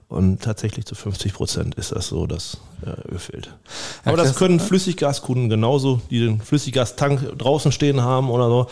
Und 0.10 0.42
tatsächlich 0.42 0.86
zu 0.86 0.94
50 0.94 1.34
Prozent 1.34 1.76
ist 1.76 1.94
das 1.94 2.08
so, 2.08 2.28
dass 2.28 2.58
äh, 2.86 3.14
Öl 3.14 3.20
fehlt. 3.20 3.56
Aber 4.04 4.18
das 4.18 4.36
können 4.36 4.60
Flüssiggaskunden 4.60 5.48
genauso, 5.48 6.02
die 6.10 6.20
den 6.20 6.42
Flüssiggastank 6.42 7.38
draußen 7.38 7.72
stehen 7.72 8.02
haben 8.02 8.30
oder 8.30 8.50
so, 8.50 8.68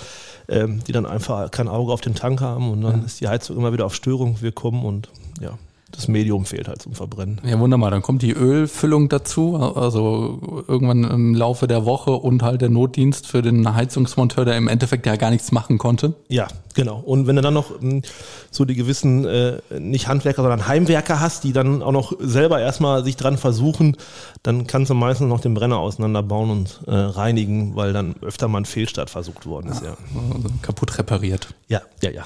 ähm, 0.49 0.83
die 0.85 0.91
dann 0.91 1.05
einfach 1.05 1.49
kein 1.51 1.69
Auge 1.69 1.93
auf 1.93 2.01
den 2.01 2.15
Tank 2.15 2.41
haben 2.41 2.69
und 2.71 2.81
dann 2.81 3.05
ist 3.05 3.21
die 3.21 3.29
Heizung 3.29 3.55
immer 3.55 3.71
wieder 3.71 3.85
auf 3.85 3.95
Störung. 3.95 4.41
Wir 4.41 4.51
kommen 4.51 4.83
und 4.83 5.07
ja 5.39 5.57
das 5.91 6.07
Medium 6.07 6.45
fehlt 6.45 6.67
halt 6.67 6.81
zum 6.81 6.93
Verbrennen. 6.93 7.41
Ja, 7.43 7.59
wunderbar. 7.59 7.91
Dann 7.91 8.01
kommt 8.01 8.21
die 8.21 8.31
Ölfüllung 8.31 9.09
dazu, 9.09 9.55
also 9.55 10.63
irgendwann 10.67 11.03
im 11.03 11.35
Laufe 11.35 11.67
der 11.67 11.85
Woche 11.85 12.11
und 12.11 12.43
halt 12.43 12.61
der 12.61 12.69
Notdienst 12.69 13.27
für 13.27 13.41
den 13.41 13.73
Heizungsmonteur, 13.73 14.45
der 14.45 14.57
im 14.57 14.67
Endeffekt 14.67 15.05
ja 15.05 15.15
gar 15.15 15.31
nichts 15.31 15.51
machen 15.51 15.77
konnte. 15.77 16.13
Ja, 16.27 16.47
genau. 16.75 16.99
Und 16.99 17.27
wenn 17.27 17.35
du 17.35 17.41
dann 17.41 17.53
noch 17.53 17.79
hm, 17.79 18.03
so 18.51 18.65
die 18.65 18.75
gewissen, 18.75 19.25
äh, 19.25 19.57
nicht 19.79 20.07
Handwerker, 20.07 20.41
sondern 20.41 20.67
Heimwerker 20.67 21.19
hast, 21.19 21.43
die 21.43 21.53
dann 21.53 21.81
auch 21.81 21.91
noch 21.91 22.13
selber 22.19 22.59
erstmal 22.59 23.03
sich 23.03 23.15
dran 23.15 23.37
versuchen, 23.37 23.97
dann 24.43 24.67
kannst 24.67 24.89
du 24.89 24.93
meistens 24.93 25.27
noch 25.27 25.41
den 25.41 25.53
Brenner 25.53 25.79
auseinanderbauen 25.79 26.49
und 26.49 26.81
äh, 26.87 26.93
reinigen, 26.93 27.75
weil 27.75 27.91
dann 27.91 28.15
öfter 28.21 28.47
mal 28.47 28.59
ein 28.59 28.65
Fehlstart 28.65 29.09
versucht 29.09 29.45
worden 29.45 29.71
ist. 29.71 29.81
Ja. 29.81 29.89
ja. 29.89 29.95
Also 30.33 30.49
kaputt 30.61 30.97
repariert. 30.97 31.53
Ja, 31.67 31.81
ja, 32.01 32.11
ja. 32.11 32.23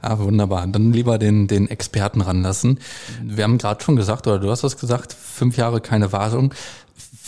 Ah, 0.00 0.18
wunderbar. 0.18 0.66
Dann 0.68 0.92
lieber 0.92 1.18
den, 1.18 1.48
den 1.48 1.68
Experten 1.68 2.20
ranlassen. 2.20 2.78
Wir 3.22 3.42
haben 3.44 3.58
gerade 3.58 3.82
schon 3.82 3.96
gesagt, 3.96 4.26
oder 4.28 4.38
du 4.38 4.50
hast 4.50 4.62
es 4.62 4.76
gesagt, 4.76 5.12
fünf 5.12 5.56
Jahre 5.56 5.80
keine 5.80 6.12
Wartung. 6.12 6.54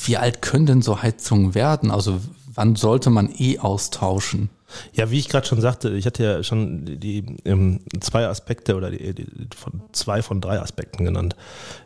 Wie 0.04 0.16
alt 0.16 0.40
können 0.42 0.66
denn 0.66 0.82
so 0.82 1.02
Heizungen 1.02 1.54
werden? 1.54 1.90
Also 1.90 2.20
wann 2.54 2.76
sollte 2.76 3.10
man 3.10 3.30
eh 3.36 3.58
austauschen? 3.58 4.48
Ja, 4.92 5.10
wie 5.10 5.18
ich 5.18 5.28
gerade 5.28 5.46
schon 5.46 5.60
sagte, 5.60 5.90
ich 5.90 6.06
hatte 6.06 6.22
ja 6.22 6.42
schon 6.42 6.84
die, 6.84 6.98
die 6.98 7.36
ähm, 7.44 7.80
zwei 8.00 8.26
Aspekte 8.26 8.76
oder 8.76 8.90
die, 8.90 9.14
die, 9.14 9.26
von 9.56 9.82
zwei 9.92 10.22
von 10.22 10.40
drei 10.40 10.60
Aspekten 10.60 11.04
genannt. 11.04 11.36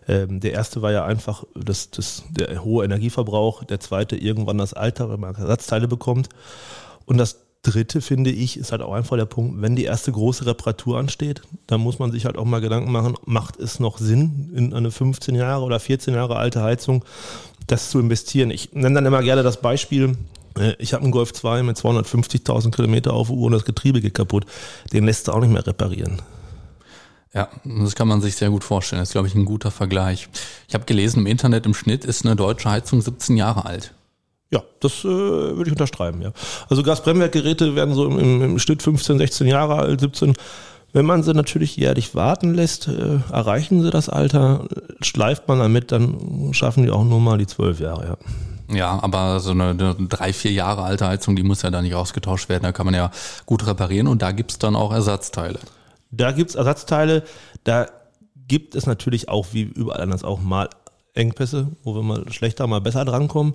Ähm, 0.08 0.40
der 0.40 0.52
erste 0.52 0.82
war 0.82 0.92
ja 0.92 1.04
einfach 1.04 1.44
das, 1.54 1.90
das, 1.90 2.24
der 2.30 2.64
hohe 2.64 2.84
Energieverbrauch, 2.84 3.64
der 3.64 3.80
zweite 3.80 4.16
irgendwann 4.16 4.58
das 4.58 4.74
Alter, 4.74 5.10
wenn 5.10 5.20
man 5.20 5.34
Ersatzteile 5.34 5.88
bekommt. 5.88 6.28
Und 7.06 7.18
das 7.18 7.44
dritte, 7.64 8.00
finde 8.00 8.30
ich, 8.30 8.58
ist 8.58 8.72
halt 8.72 8.82
auch 8.82 8.92
einfach 8.92 9.16
der 9.16 9.24
Punkt, 9.24 9.60
wenn 9.60 9.74
die 9.74 9.84
erste 9.84 10.12
große 10.12 10.46
Reparatur 10.46 10.98
ansteht, 10.98 11.42
dann 11.66 11.80
muss 11.80 11.98
man 11.98 12.12
sich 12.12 12.26
halt 12.26 12.36
auch 12.36 12.44
mal 12.44 12.60
Gedanken 12.60 12.92
machen, 12.92 13.16
macht 13.24 13.58
es 13.58 13.80
noch 13.80 13.98
Sinn, 13.98 14.52
in 14.54 14.74
eine 14.74 14.90
15 14.90 15.34
Jahre 15.34 15.64
oder 15.64 15.80
14 15.80 16.14
Jahre 16.14 16.36
alte 16.36 16.62
Heizung 16.62 17.04
das 17.66 17.90
zu 17.90 17.98
investieren? 17.98 18.50
Ich 18.50 18.72
nenne 18.72 18.94
dann 18.94 19.06
immer 19.06 19.22
gerne 19.22 19.42
das 19.42 19.60
Beispiel, 19.60 20.16
ich 20.78 20.92
habe 20.94 21.02
einen 21.02 21.12
Golf 21.12 21.32
2 21.32 21.62
mit 21.62 21.76
250.000 21.76 22.70
Kilometer 22.70 23.12
auf 23.12 23.30
Uhr 23.30 23.46
und 23.46 23.52
das 23.52 23.64
Getriebe 23.64 24.00
geht 24.00 24.14
kaputt. 24.14 24.46
Den 24.92 25.04
lässt 25.04 25.28
du 25.28 25.32
auch 25.32 25.40
nicht 25.40 25.52
mehr 25.52 25.66
reparieren. 25.66 26.22
Ja, 27.34 27.48
das 27.64 27.96
kann 27.96 28.06
man 28.06 28.20
sich 28.20 28.36
sehr 28.36 28.50
gut 28.50 28.62
vorstellen. 28.62 29.00
Das 29.00 29.08
ist, 29.08 29.14
glaube 29.14 29.26
ich, 29.26 29.34
ein 29.34 29.44
guter 29.44 29.72
Vergleich. 29.72 30.28
Ich 30.68 30.74
habe 30.74 30.84
gelesen, 30.84 31.20
im 31.20 31.26
Internet 31.26 31.66
im 31.66 31.74
Schnitt 31.74 32.04
ist 32.04 32.24
eine 32.24 32.36
deutsche 32.36 32.70
Heizung 32.70 33.00
17 33.00 33.36
Jahre 33.36 33.64
alt. 33.64 33.92
Ja, 34.52 34.62
das 34.78 35.00
äh, 35.00 35.08
würde 35.08 35.64
ich 35.64 35.72
unterschreiben, 35.72 36.22
ja. 36.22 36.32
Also 36.70 36.84
Gasbrennwerkgeräte 36.84 37.74
werden 37.74 37.92
so 37.94 38.06
im, 38.06 38.40
im, 38.40 38.58
Schnitt 38.60 38.82
15, 38.82 39.18
16 39.18 39.48
Jahre 39.48 39.76
alt, 39.76 39.98
17. 39.98 40.34
Wenn 40.92 41.06
man 41.06 41.24
sie 41.24 41.34
natürlich 41.34 41.76
jährlich 41.76 42.14
warten 42.14 42.54
lässt, 42.54 42.86
äh, 42.86 43.18
erreichen 43.32 43.82
sie 43.82 43.90
das 43.90 44.08
Alter, 44.08 44.68
schleift 45.00 45.48
man 45.48 45.58
damit, 45.58 45.90
dann 45.90 46.50
schaffen 46.52 46.84
die 46.84 46.90
auch 46.92 47.02
nur 47.02 47.18
mal 47.18 47.36
die 47.36 47.48
12 47.48 47.80
Jahre, 47.80 48.06
ja. 48.06 48.16
Ja, 48.72 49.02
aber 49.02 49.40
so 49.40 49.50
eine, 49.50 49.70
eine 49.70 49.94
drei, 50.08 50.32
vier 50.32 50.52
Jahre 50.52 50.82
alte 50.82 51.06
Heizung, 51.06 51.36
die 51.36 51.42
muss 51.42 51.62
ja 51.62 51.70
da 51.70 51.82
nicht 51.82 51.94
ausgetauscht 51.94 52.48
werden. 52.48 52.62
Da 52.62 52.72
kann 52.72 52.86
man 52.86 52.94
ja 52.94 53.10
gut 53.46 53.66
reparieren 53.66 54.06
und 54.06 54.22
da 54.22 54.32
gibt's 54.32 54.58
dann 54.58 54.76
auch 54.76 54.92
Ersatzteile. 54.92 55.60
Da 56.10 56.32
gibt's 56.32 56.54
Ersatzteile. 56.54 57.24
Da 57.64 57.88
gibt 58.48 58.74
es 58.74 58.86
natürlich 58.86 59.28
auch, 59.28 59.48
wie 59.52 59.62
überall 59.62 60.00
anders 60.00 60.24
auch, 60.24 60.40
mal 60.40 60.68
Engpässe, 61.14 61.68
wo 61.82 61.94
wir 61.94 62.02
mal 62.02 62.30
schlechter, 62.32 62.66
mal 62.66 62.80
besser 62.80 63.04
drankommen. 63.04 63.54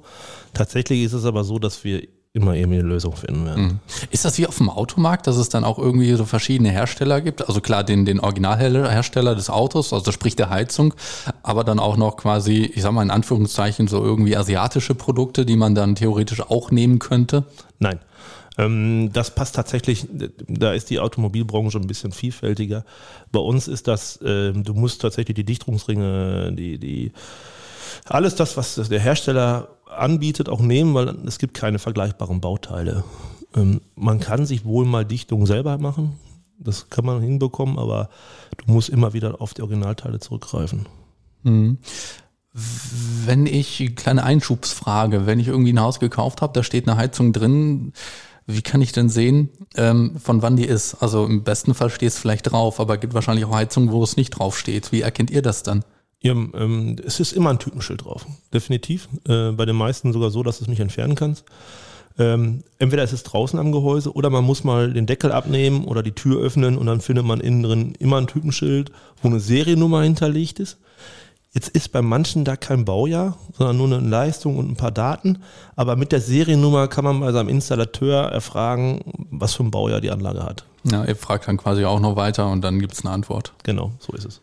Tatsächlich 0.53 1.03
ist 1.03 1.13
es 1.13 1.25
aber 1.25 1.43
so, 1.43 1.59
dass 1.59 1.83
wir 1.83 2.07
immer 2.33 2.53
irgendwie 2.53 2.79
eine 2.79 2.87
Lösung 2.87 3.15
finden 3.15 3.45
werden. 3.45 3.63
Mhm. 3.63 3.79
Ist 4.11 4.23
das 4.23 4.37
wie 4.37 4.45
auf 4.45 4.57
dem 4.57 4.69
Automarkt, 4.69 5.25
dass 5.25 5.37
es 5.37 5.49
dann 5.49 5.63
auch 5.63 5.79
irgendwie 5.79 6.13
so 6.13 6.25
verschiedene 6.25 6.69
Hersteller 6.69 7.21
gibt? 7.21 7.47
Also 7.47 7.59
klar, 7.59 7.83
den, 7.83 8.05
den 8.05 8.19
Originalhersteller 8.19 9.33
des 9.33 9.49
Autos, 9.49 9.93
also 9.93 10.11
sprich 10.11 10.35
der 10.35 10.49
Heizung, 10.51 10.93
aber 11.41 11.63
dann 11.63 11.79
auch 11.79 11.97
noch 11.97 12.17
quasi, 12.17 12.71
ich 12.73 12.83
sag 12.83 12.91
mal 12.91 13.01
in 13.01 13.09
Anführungszeichen, 13.09 13.87
so 13.87 14.03
irgendwie 14.03 14.37
asiatische 14.37 14.93
Produkte, 14.93 15.45
die 15.45 15.55
man 15.55 15.73
dann 15.73 15.95
theoretisch 15.95 16.41
auch 16.41 16.69
nehmen 16.69 16.99
könnte? 16.99 17.45
Nein. 17.79 17.99
Ähm, 18.59 19.09
das 19.11 19.33
passt 19.33 19.55
tatsächlich, 19.55 20.07
da 20.47 20.73
ist 20.73 20.91
die 20.91 20.99
Automobilbranche 20.99 21.79
ein 21.79 21.87
bisschen 21.87 22.11
vielfältiger. 22.11 22.85
Bei 23.31 23.39
uns 23.39 23.67
ist 23.67 23.87
das, 23.87 24.19
ähm, 24.23 24.63
du 24.63 24.75
musst 24.75 25.01
tatsächlich 25.01 25.35
die 25.35 25.45
Dichtungsringe, 25.45 26.51
die, 26.53 26.77
die, 26.77 27.11
alles 28.05 28.35
das, 28.35 28.55
was 28.55 28.75
der 28.75 28.99
Hersteller 28.99 29.69
anbietet, 29.89 30.49
auch 30.49 30.61
nehmen, 30.61 30.93
weil 30.93 31.09
es 31.25 31.39
gibt 31.39 31.53
keine 31.53 31.79
vergleichbaren 31.79 32.41
Bauteile. 32.41 33.03
Ähm, 33.55 33.81
man 33.95 34.19
kann 34.19 34.45
sich 34.45 34.65
wohl 34.65 34.85
mal 34.85 35.05
Dichtung 35.05 35.45
selber 35.45 35.77
machen, 35.77 36.17
das 36.59 36.89
kann 36.89 37.05
man 37.05 37.21
hinbekommen, 37.21 37.79
aber 37.79 38.09
du 38.57 38.71
musst 38.71 38.89
immer 38.89 39.13
wieder 39.13 39.41
auf 39.41 39.53
die 39.53 39.61
Originalteile 39.61 40.19
zurückgreifen. 40.19 40.87
Mhm. 41.43 41.77
Wenn 42.53 43.45
ich, 43.45 43.95
kleine 43.95 44.23
Einschubsfrage, 44.23 45.25
wenn 45.25 45.39
ich 45.39 45.47
irgendwie 45.47 45.71
ein 45.71 45.79
Haus 45.79 45.99
gekauft 45.99 46.41
habe, 46.41 46.53
da 46.53 46.63
steht 46.63 46.87
eine 46.87 46.97
Heizung 46.97 47.31
drin, 47.31 47.93
wie 48.45 48.63
kann 48.63 48.81
ich 48.81 48.91
denn 48.91 49.09
sehen, 49.09 49.49
ähm, 49.75 50.17
von 50.17 50.41
wann 50.41 50.57
die 50.57 50.65
ist? 50.65 50.95
Also 50.95 51.25
im 51.25 51.43
besten 51.43 51.75
Fall 51.75 51.91
steht 51.91 52.09
es 52.09 52.17
vielleicht 52.17 52.51
drauf, 52.51 52.79
aber 52.79 52.95
es 52.95 52.99
gibt 52.99 53.13
wahrscheinlich 53.13 53.45
auch 53.45 53.53
Heizungen, 53.53 53.91
wo 53.91 54.03
es 54.03 54.17
nicht 54.17 54.31
drauf 54.31 54.57
steht. 54.57 54.91
Wie 54.91 55.01
erkennt 55.01 55.29
ihr 55.29 55.43
das 55.43 55.63
dann? 55.63 55.85
Ja, 56.21 56.33
ähm, 56.33 56.97
es 57.05 57.19
ist 57.19 57.31
immer 57.31 57.49
ein 57.49 57.59
Typenschild 57.59 58.03
drauf, 58.03 58.25
definitiv. 58.53 59.07
Äh, 59.27 59.51
bei 59.51 59.65
den 59.65 59.75
meisten 59.75 60.11
sogar 60.11 60.31
so, 60.31 60.43
dass 60.43 60.57
du 60.57 60.65
es 60.65 60.69
nicht 60.69 60.81
entfernen 60.81 61.15
kannst. 61.15 61.45
Ähm, 62.17 62.63
entweder 62.79 63.03
ist 63.03 63.13
es 63.13 63.23
draußen 63.23 63.57
am 63.57 63.71
Gehäuse 63.71 64.13
oder 64.13 64.29
man 64.29 64.43
muss 64.43 64.65
mal 64.65 64.91
den 64.91 65.05
Deckel 65.05 65.31
abnehmen 65.31 65.85
oder 65.85 66.03
die 66.03 66.11
Tür 66.11 66.41
öffnen 66.41 66.77
und 66.77 66.85
dann 66.87 66.99
findet 66.99 67.25
man 67.25 67.39
innen 67.39 67.63
drin 67.63 67.93
immer 67.99 68.17
ein 68.17 68.27
Typenschild, 68.27 68.91
wo 69.21 69.29
eine 69.29 69.39
Seriennummer 69.39 70.03
hinterlegt 70.03 70.59
ist. 70.59 70.77
Jetzt 71.51 71.69
ist 71.69 71.91
bei 71.91 72.01
manchen 72.01 72.43
da 72.43 72.57
kein 72.57 72.85
Baujahr, 72.85 73.37
sondern 73.57 73.77
nur 73.77 73.87
eine 73.87 74.07
Leistung 74.07 74.57
und 74.57 74.69
ein 74.69 74.75
paar 74.75 74.91
Daten. 74.91 75.39
Aber 75.75 75.95
mit 75.95 76.11
der 76.11 76.21
Seriennummer 76.21 76.87
kann 76.89 77.05
man 77.05 77.21
bei 77.21 77.31
seinem 77.31 77.49
Installateur 77.49 78.25
erfragen, 78.25 79.01
was 79.31 79.55
für 79.55 79.63
ein 79.63 79.71
Baujahr 79.71 80.01
die 80.01 80.11
Anlage 80.11 80.43
hat. 80.43 80.65
Ja, 80.83 81.05
ihr 81.05 81.15
fragt 81.15 81.47
dann 81.47 81.57
quasi 81.57 81.85
auch 81.85 81.99
noch 81.99 82.15
weiter 82.15 82.51
und 82.51 82.61
dann 82.61 82.79
gibt 82.79 82.93
es 82.93 83.01
eine 83.03 83.11
Antwort. 83.11 83.53
Genau, 83.63 83.93
so 83.99 84.13
ist 84.13 84.25
es. 84.25 84.41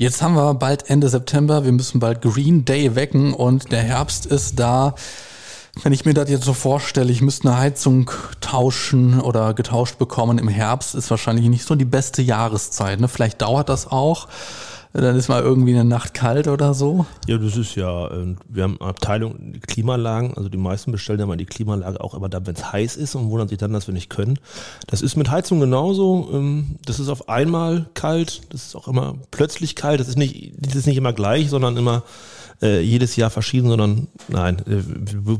Jetzt 0.00 0.22
haben 0.22 0.34
wir 0.34 0.54
bald 0.54 0.88
Ende 0.88 1.10
September, 1.10 1.66
wir 1.66 1.72
müssen 1.72 2.00
bald 2.00 2.22
Green 2.22 2.64
Day 2.64 2.94
wecken 2.94 3.34
und 3.34 3.70
der 3.70 3.82
Herbst 3.82 4.24
ist 4.24 4.58
da. 4.58 4.94
Wenn 5.82 5.92
ich 5.92 6.06
mir 6.06 6.14
das 6.14 6.30
jetzt 6.30 6.46
so 6.46 6.54
vorstelle, 6.54 7.12
ich 7.12 7.20
müsste 7.20 7.50
eine 7.50 7.58
Heizung 7.58 8.10
tauschen 8.40 9.20
oder 9.20 9.52
getauscht 9.52 9.98
bekommen 9.98 10.38
im 10.38 10.48
Herbst, 10.48 10.94
ist 10.94 11.10
wahrscheinlich 11.10 11.46
nicht 11.50 11.66
so 11.66 11.74
die 11.74 11.84
beste 11.84 12.22
Jahreszeit. 12.22 12.98
Ne? 12.98 13.08
Vielleicht 13.08 13.42
dauert 13.42 13.68
das 13.68 13.88
auch 13.88 14.28
dann 14.92 15.16
ist 15.16 15.28
mal 15.28 15.42
irgendwie 15.42 15.72
eine 15.72 15.84
Nacht 15.84 16.14
kalt 16.14 16.48
oder 16.48 16.74
so. 16.74 17.06
Ja, 17.28 17.38
das 17.38 17.56
ist 17.56 17.76
ja, 17.76 18.08
äh, 18.08 18.34
wir 18.48 18.64
haben 18.64 18.80
Abteilung 18.80 19.60
Klimaanlagen, 19.66 20.34
also 20.36 20.48
die 20.48 20.58
meisten 20.58 20.90
bestellen 20.90 21.20
ja 21.20 21.26
mal 21.26 21.36
die 21.36 21.46
Klimaanlage 21.46 22.00
auch 22.00 22.14
immer 22.14 22.28
dann, 22.28 22.46
wenn 22.46 22.56
es 22.56 22.72
heiß 22.72 22.96
ist 22.96 23.14
und 23.14 23.30
wundern 23.30 23.48
sich 23.48 23.58
dann, 23.58 23.72
dass 23.72 23.86
wir 23.86 23.94
nicht 23.94 24.10
können. 24.10 24.38
Das 24.88 25.00
ist 25.00 25.16
mit 25.16 25.30
Heizung 25.30 25.60
genauso. 25.60 26.28
Ähm, 26.32 26.76
das 26.84 26.98
ist 26.98 27.08
auf 27.08 27.28
einmal 27.28 27.86
kalt, 27.94 28.42
das 28.50 28.66
ist 28.66 28.76
auch 28.76 28.88
immer 28.88 29.14
plötzlich 29.30 29.76
kalt. 29.76 30.00
Das 30.00 30.08
ist 30.08 30.18
nicht, 30.18 30.54
das 30.58 30.74
ist 30.74 30.86
nicht 30.86 30.96
immer 30.96 31.12
gleich, 31.12 31.50
sondern 31.50 31.76
immer 31.76 32.02
äh, 32.60 32.80
jedes 32.80 33.16
Jahr 33.16 33.30
verschieden, 33.30 33.68
sondern 33.68 34.08
nein, 34.28 34.58
äh, 34.60 34.82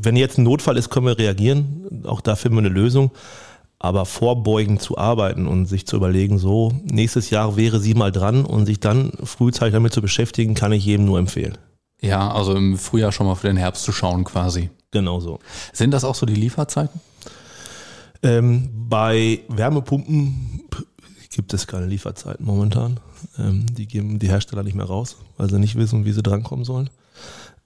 wenn 0.03 0.15
jetzt 0.15 0.37
ein 0.37 0.43
Notfall 0.43 0.77
ist, 0.77 0.89
können 0.89 1.05
wir 1.05 1.17
reagieren. 1.17 2.03
Auch 2.05 2.21
da 2.21 2.35
finden 2.35 2.57
wir 2.57 2.65
eine 2.65 2.69
Lösung. 2.69 3.11
Aber 3.83 4.05
vorbeugend 4.05 4.79
zu 4.79 4.99
arbeiten 4.99 5.47
und 5.47 5.65
sich 5.65 5.87
zu 5.87 5.95
überlegen, 5.95 6.37
so, 6.37 6.71
nächstes 6.83 7.31
Jahr 7.31 7.57
wäre 7.57 7.79
sie 7.79 7.95
mal 7.95 8.11
dran 8.11 8.45
und 8.45 8.67
sich 8.67 8.79
dann 8.79 9.11
frühzeitig 9.23 9.73
damit 9.73 9.91
zu 9.91 10.03
beschäftigen, 10.03 10.53
kann 10.53 10.71
ich 10.71 10.85
jedem 10.85 11.07
nur 11.07 11.17
empfehlen. 11.17 11.57
Ja, 11.99 12.31
also 12.31 12.53
im 12.55 12.77
Frühjahr 12.77 13.11
schon 13.11 13.25
mal 13.25 13.33
für 13.33 13.47
den 13.47 13.57
Herbst 13.57 13.83
zu 13.83 13.91
schauen 13.91 14.23
quasi. 14.23 14.69
Genau 14.91 15.19
so. 15.19 15.39
Sind 15.73 15.91
das 15.91 16.03
auch 16.03 16.13
so 16.13 16.27
die 16.27 16.35
Lieferzeiten? 16.35 17.01
Ähm, 18.21 18.69
bei 18.71 19.39
Wärmepumpen 19.47 20.61
gibt 21.31 21.51
es 21.55 21.65
keine 21.65 21.87
Lieferzeiten 21.87 22.45
momentan. 22.45 22.99
Ähm, 23.39 23.65
die 23.73 23.87
geben 23.87 24.19
die 24.19 24.29
Hersteller 24.29 24.61
nicht 24.61 24.75
mehr 24.75 24.85
raus, 24.85 25.17
weil 25.37 25.49
sie 25.49 25.57
nicht 25.57 25.75
wissen, 25.75 26.05
wie 26.05 26.11
sie 26.11 26.21
drankommen 26.21 26.65
sollen. 26.65 26.91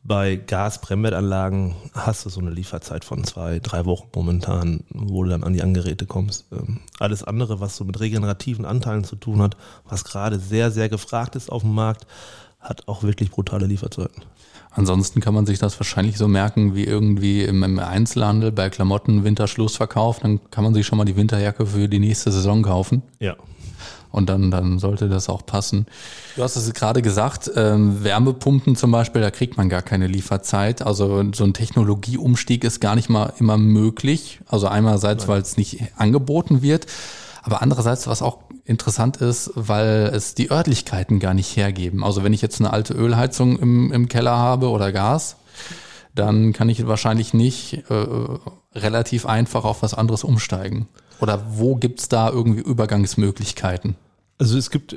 Bei 0.08 0.36
Gas-Brennwertanlagen 0.36 1.74
hast 1.94 2.26
du 2.26 2.30
so 2.30 2.40
eine 2.40 2.52
Lieferzeit 2.52 3.04
von 3.04 3.24
zwei, 3.24 3.58
drei 3.58 3.86
Wochen 3.86 4.08
momentan, 4.14 4.84
wo 4.90 5.24
du 5.24 5.32
dann 5.32 5.44
an 5.44 5.54
die 5.54 5.64
Angeräte 5.64 6.06
kommst. 6.06 6.46
Ähm, 6.52 6.82
alles 7.00 7.24
andere, 7.24 7.60
was 7.60 7.76
so 7.76 7.86
mit 7.86 8.00
regenerativen 8.00 8.66
Anteilen 8.66 9.04
zu 9.04 9.16
tun 9.16 9.42
hat, 9.42 9.58
was 9.90 10.04
gerade 10.04 10.38
sehr, 10.38 10.70
sehr 10.70 10.90
gefragt 10.90 11.36
ist 11.36 11.52
auf 11.52 11.64
dem 11.64 11.74
Markt, 11.74 12.06
hat 12.60 12.88
auch 12.88 13.02
wirklich 13.02 13.32
brutale 13.32 13.66
Lieferzeiten. 13.66 14.24
Ansonsten 14.70 15.22
kann 15.22 15.34
man 15.34 15.48
sich 15.48 15.58
das 15.58 15.80
wahrscheinlich 15.80 16.20
so 16.20 16.28
merken 16.28 16.76
wie 16.76 16.84
irgendwie 16.84 17.44
im, 17.44 17.64
im 17.64 17.80
Einzelhandel 17.80 18.52
bei 18.52 18.70
Klamotten 18.70 19.24
Winterschlussverkauf. 19.24 20.20
Dann 20.20 20.40
kann 20.52 20.64
man 20.64 20.76
sich 20.76 20.86
schon 20.86 21.00
mal 21.00 21.06
die 21.06 21.16
Winterjacke 21.16 21.66
für 21.66 21.90
die 21.90 22.00
nächste 22.00 22.32
Saison 22.32 22.62
kaufen. 22.62 23.02
Ja, 23.20 23.38
und 24.16 24.30
dann, 24.30 24.50
dann 24.50 24.80
sollte 24.80 25.10
das 25.10 25.28
auch 25.28 25.46
passen. 25.46 25.88
Du 26.36 26.44
hast 26.44 26.56
es 26.56 26.74
gerade 26.74 27.02
gesagt, 27.02 27.52
ähm, 27.56 28.04
Wärmepumpen 28.04 28.76
zum 28.76 28.92
Beispiel, 28.92 29.22
da 29.22 29.30
kriegt 29.30 29.58
man 29.58 29.68
gar 29.68 29.82
keine 29.82 30.08
Lieferzeit. 30.08 30.82
Also 30.82 31.24
so 31.34 31.44
ein 31.44 31.54
Technologieumstieg 31.54 32.64
ist 32.64 32.80
gar 32.80 32.96
nicht 32.96 33.10
mal 33.10 33.34
immer 33.40 33.58
möglich. 33.58 34.40
Also 34.48 34.68
einerseits, 34.68 35.28
weil 35.28 35.42
es 35.42 35.58
nicht 35.58 35.84
angeboten 35.98 36.62
wird, 36.62 36.88
aber 37.44 37.62
andererseits, 37.62 38.08
was 38.08 38.22
auch 38.22 38.40
interessant 38.64 39.18
ist, 39.18 39.52
weil 39.56 40.10
es 40.14 40.34
die 40.34 40.50
Örtlichkeiten 40.50 41.20
gar 41.20 41.34
nicht 41.34 41.56
hergeben. 41.58 42.04
Also 42.04 42.24
wenn 42.24 42.34
ich 42.34 42.42
jetzt 42.42 42.60
eine 42.62 42.72
alte 42.72 42.94
Ölheizung 42.94 43.60
im, 43.60 43.92
im 43.92 44.08
Keller 44.08 44.38
habe 44.38 44.70
oder 44.70 44.92
Gas, 44.92 45.36
dann 46.16 46.54
kann 46.54 46.70
ich 46.70 46.88
wahrscheinlich 46.88 47.34
nicht 47.34 47.84
äh, 47.90 48.06
relativ 48.74 49.26
einfach 49.26 49.66
auf 49.66 49.84
was 49.84 49.94
anderes 49.94 50.24
umsteigen. 50.24 50.88
Oder 51.20 51.44
wo 51.50 51.76
gibt's 51.76 52.10
da 52.10 52.30
irgendwie 52.30 52.62
Übergangsmöglichkeiten? 52.62 53.96
Also 54.38 54.58
es 54.58 54.70
gibt 54.70 54.96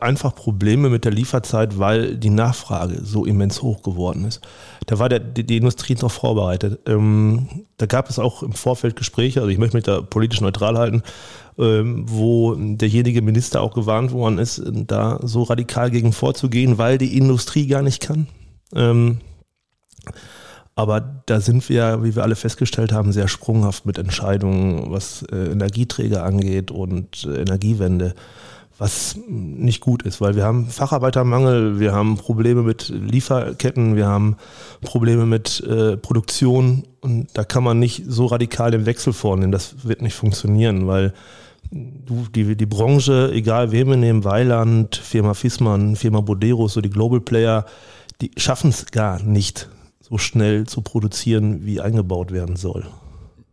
einfach 0.00 0.34
Probleme 0.34 0.90
mit 0.90 1.04
der 1.04 1.12
Lieferzeit, 1.12 1.78
weil 1.78 2.16
die 2.16 2.30
Nachfrage 2.30 3.04
so 3.04 3.24
immens 3.24 3.62
hoch 3.62 3.84
geworden 3.84 4.24
ist. 4.24 4.40
Da 4.86 4.98
war 4.98 5.08
der, 5.08 5.20
die, 5.20 5.44
die 5.44 5.58
Industrie 5.58 5.94
noch 6.02 6.10
vorbereitet. 6.10 6.80
Ähm, 6.88 7.66
da 7.76 7.86
gab 7.86 8.10
es 8.10 8.18
auch 8.18 8.42
im 8.42 8.52
Vorfeld 8.52 8.96
Gespräche, 8.96 9.40
also 9.40 9.50
ich 9.50 9.58
möchte 9.58 9.76
mich 9.76 9.84
da 9.84 10.00
politisch 10.00 10.40
neutral 10.40 10.76
halten, 10.76 11.04
ähm, 11.56 12.04
wo 12.08 12.56
derjenige 12.56 13.22
Minister 13.22 13.60
auch 13.60 13.74
gewarnt 13.74 14.10
worden 14.10 14.38
ist, 14.38 14.60
da 14.66 15.20
so 15.22 15.44
radikal 15.44 15.92
gegen 15.92 16.12
vorzugehen, 16.12 16.78
weil 16.78 16.98
die 16.98 17.16
Industrie 17.16 17.68
gar 17.68 17.82
nicht 17.82 18.02
kann. 18.02 18.26
Ähm, 18.74 19.20
aber 20.78 21.00
da 21.26 21.40
sind 21.40 21.68
wir, 21.68 22.04
wie 22.04 22.14
wir 22.14 22.22
alle 22.22 22.36
festgestellt 22.36 22.92
haben, 22.92 23.10
sehr 23.10 23.26
sprunghaft 23.26 23.84
mit 23.84 23.98
Entscheidungen, 23.98 24.92
was 24.92 25.24
äh, 25.24 25.50
Energieträger 25.50 26.22
angeht 26.22 26.70
und 26.70 27.24
äh, 27.24 27.40
Energiewende, 27.40 28.14
was 28.78 29.18
nicht 29.28 29.80
gut 29.80 30.04
ist, 30.04 30.20
weil 30.20 30.36
wir 30.36 30.44
haben 30.44 30.68
Facharbeitermangel, 30.68 31.80
wir 31.80 31.92
haben 31.92 32.16
Probleme 32.16 32.62
mit 32.62 32.90
Lieferketten, 32.90 33.96
wir 33.96 34.06
haben 34.06 34.36
Probleme 34.80 35.26
mit 35.26 35.60
äh, 35.66 35.96
Produktion 35.96 36.84
und 37.00 37.26
da 37.34 37.42
kann 37.42 37.64
man 37.64 37.80
nicht 37.80 38.04
so 38.06 38.26
radikal 38.26 38.70
den 38.70 38.86
Wechsel 38.86 39.12
vornehmen. 39.12 39.50
Das 39.50 39.84
wird 39.84 40.00
nicht 40.00 40.14
funktionieren, 40.14 40.86
weil 40.86 41.12
du, 41.72 42.26
die, 42.32 42.54
die 42.54 42.66
Branche, 42.66 43.32
egal 43.34 43.72
wen 43.72 43.88
wir 43.88 43.96
nehmen, 43.96 44.22
Weiland, 44.22 44.94
Firma 44.94 45.34
Fissmann, 45.34 45.96
Firma 45.96 46.20
Bodero, 46.20 46.68
so 46.68 46.80
die 46.80 46.90
Global 46.90 47.20
Player, 47.20 47.66
die 48.20 48.30
schaffen 48.36 48.70
es 48.70 48.86
gar 48.92 49.20
nicht 49.20 49.68
so 50.08 50.18
schnell 50.18 50.66
zu 50.66 50.80
produzieren, 50.80 51.64
wie 51.64 51.80
eingebaut 51.80 52.30
werden 52.30 52.56
soll. 52.56 52.86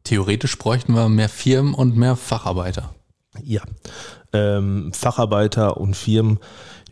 Theoretisch 0.04 0.58
bräuchten 0.58 0.94
wir 0.94 1.10
mehr 1.10 1.30
Firmen 1.30 1.74
und 1.74 1.98
mehr 1.98 2.16
Facharbeiter. 2.16 2.94
Ja, 3.44 3.62
ähm, 4.34 4.92
Facharbeiter 4.94 5.78
und 5.78 5.96
Firmen. 5.96 6.40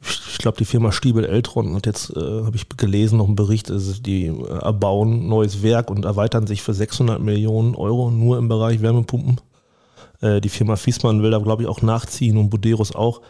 Ich 0.02 0.40
glaube, 0.40 0.58
die 0.58 0.66
Firma 0.66 0.92
Stiebel 0.92 1.24
Eltron 1.24 1.76
hat 1.76 1.86
jetzt, 1.86 2.10
äh, 2.10 2.20
habe 2.20 2.56
ich 2.56 2.68
gelesen, 2.70 3.20
noch 3.20 3.28
einen 3.28 3.38
Bericht, 3.38 3.72
also 3.72 3.94
die 4.02 4.26
äh, 4.26 4.60
erbauen 4.60 5.28
neues 5.30 5.64
Werk 5.64 5.90
und 5.90 6.04
erweitern 6.04 6.46
sich 6.46 6.62
für 6.62 6.74
600 6.74 7.22
Millionen 7.22 7.76
Euro 7.76 8.12
nur 8.12 8.38
im 8.38 8.50
Bereich 8.50 8.82
Wärmepumpen. 8.82 9.40
Äh, 10.20 10.42
die 10.42 10.50
Firma 10.50 10.76
Fiesmann 10.76 11.24
will 11.24 11.32
da, 11.32 11.38
glaube 11.38 11.64
ich, 11.64 11.70
auch 11.70 11.82
nachziehen 11.82 12.38
und 12.38 12.50
Buderus 12.50 12.94
auch. 12.94 13.22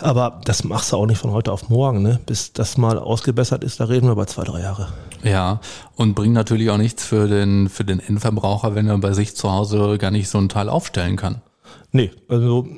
Aber 0.00 0.40
das 0.44 0.62
machst 0.62 0.92
du 0.92 0.96
auch 0.96 1.06
nicht 1.06 1.18
von 1.18 1.32
heute 1.32 1.52
auf 1.52 1.68
morgen, 1.68 2.02
ne? 2.02 2.20
Bis 2.24 2.52
das 2.52 2.78
mal 2.78 2.98
ausgebessert 2.98 3.64
ist, 3.64 3.80
da 3.80 3.84
reden 3.84 4.06
wir 4.06 4.12
über 4.12 4.26
zwei, 4.28 4.44
drei 4.44 4.60
Jahre. 4.60 4.88
Ja, 5.24 5.60
und 5.96 6.14
bringt 6.14 6.34
natürlich 6.34 6.70
auch 6.70 6.78
nichts 6.78 7.04
für 7.04 7.26
den, 7.26 7.68
für 7.68 7.84
den 7.84 7.98
Endverbraucher, 7.98 8.76
wenn 8.76 8.86
er 8.86 8.96
bei 8.98 9.12
sich 9.12 9.34
zu 9.34 9.50
Hause 9.50 9.98
gar 9.98 10.12
nicht 10.12 10.28
so 10.28 10.38
ein 10.38 10.48
Teil 10.48 10.68
aufstellen 10.68 11.16
kann. 11.16 11.42
Nee, 11.90 12.12
also 12.28 12.68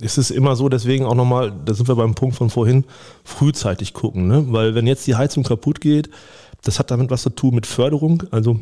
es 0.00 0.16
ist 0.16 0.30
immer 0.30 0.56
so, 0.56 0.70
deswegen 0.70 1.04
auch 1.04 1.14
nochmal, 1.14 1.52
da 1.64 1.74
sind 1.74 1.88
wir 1.88 1.96
beim 1.96 2.14
Punkt 2.14 2.36
von 2.36 2.48
vorhin, 2.48 2.84
frühzeitig 3.22 3.92
gucken, 3.92 4.26
ne? 4.26 4.46
Weil 4.48 4.74
wenn 4.74 4.86
jetzt 4.86 5.06
die 5.06 5.16
Heizung 5.16 5.44
kaputt 5.44 5.80
geht, 5.80 6.08
das 6.62 6.78
hat 6.78 6.90
damit 6.90 7.10
was 7.10 7.22
zu 7.22 7.30
tun 7.30 7.54
mit 7.54 7.66
Förderung. 7.66 8.22
Also 8.30 8.58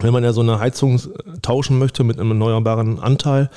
wenn 0.00 0.12
man 0.12 0.24
ja 0.24 0.32
so 0.32 0.42
eine 0.42 0.58
Heizung 0.58 1.00
tauschen 1.42 1.78
möchte 1.78 2.04
mit 2.04 2.18
einem 2.18 2.32
erneuerbaren 2.32 3.00
Anteil, 3.00 3.50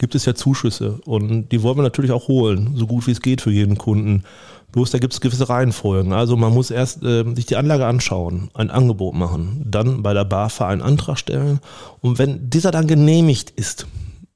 gibt 0.00 0.14
es 0.14 0.24
ja 0.24 0.34
Zuschüsse 0.34 0.98
und 1.04 1.50
die 1.50 1.62
wollen 1.62 1.76
wir 1.76 1.82
natürlich 1.82 2.10
auch 2.10 2.26
holen, 2.26 2.72
so 2.74 2.86
gut 2.86 3.06
wie 3.06 3.10
es 3.10 3.20
geht 3.20 3.42
für 3.42 3.50
jeden 3.50 3.76
Kunden. 3.76 4.24
Bloß 4.72 4.90
da 4.90 4.98
gibt 4.98 5.12
es 5.12 5.20
gewisse 5.20 5.48
Reihenfolgen. 5.48 6.14
Also 6.14 6.36
man 6.36 6.54
muss 6.54 6.70
erst 6.70 7.02
äh, 7.02 7.24
sich 7.34 7.44
die 7.44 7.56
Anlage 7.56 7.86
anschauen, 7.86 8.50
ein 8.54 8.70
Angebot 8.70 9.14
machen, 9.14 9.62
dann 9.66 10.02
bei 10.02 10.14
der 10.14 10.24
BAFA 10.24 10.68
einen 10.68 10.80
Antrag 10.80 11.18
stellen 11.18 11.60
und 12.00 12.18
wenn 12.18 12.48
dieser 12.48 12.70
dann 12.70 12.86
genehmigt 12.86 13.50
ist, 13.50 13.86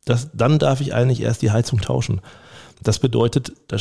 das, 0.05 0.29
dann 0.35 0.59
darf 0.59 0.83
ich 0.83 0.95
eigentlich 0.95 1.23
erst 1.23 1.41
die 1.41 1.51
Heizung 1.51 1.81
tauschen. 1.81 2.21
Das 2.83 2.99
bedeutet, 2.99 3.53
da 3.69 3.79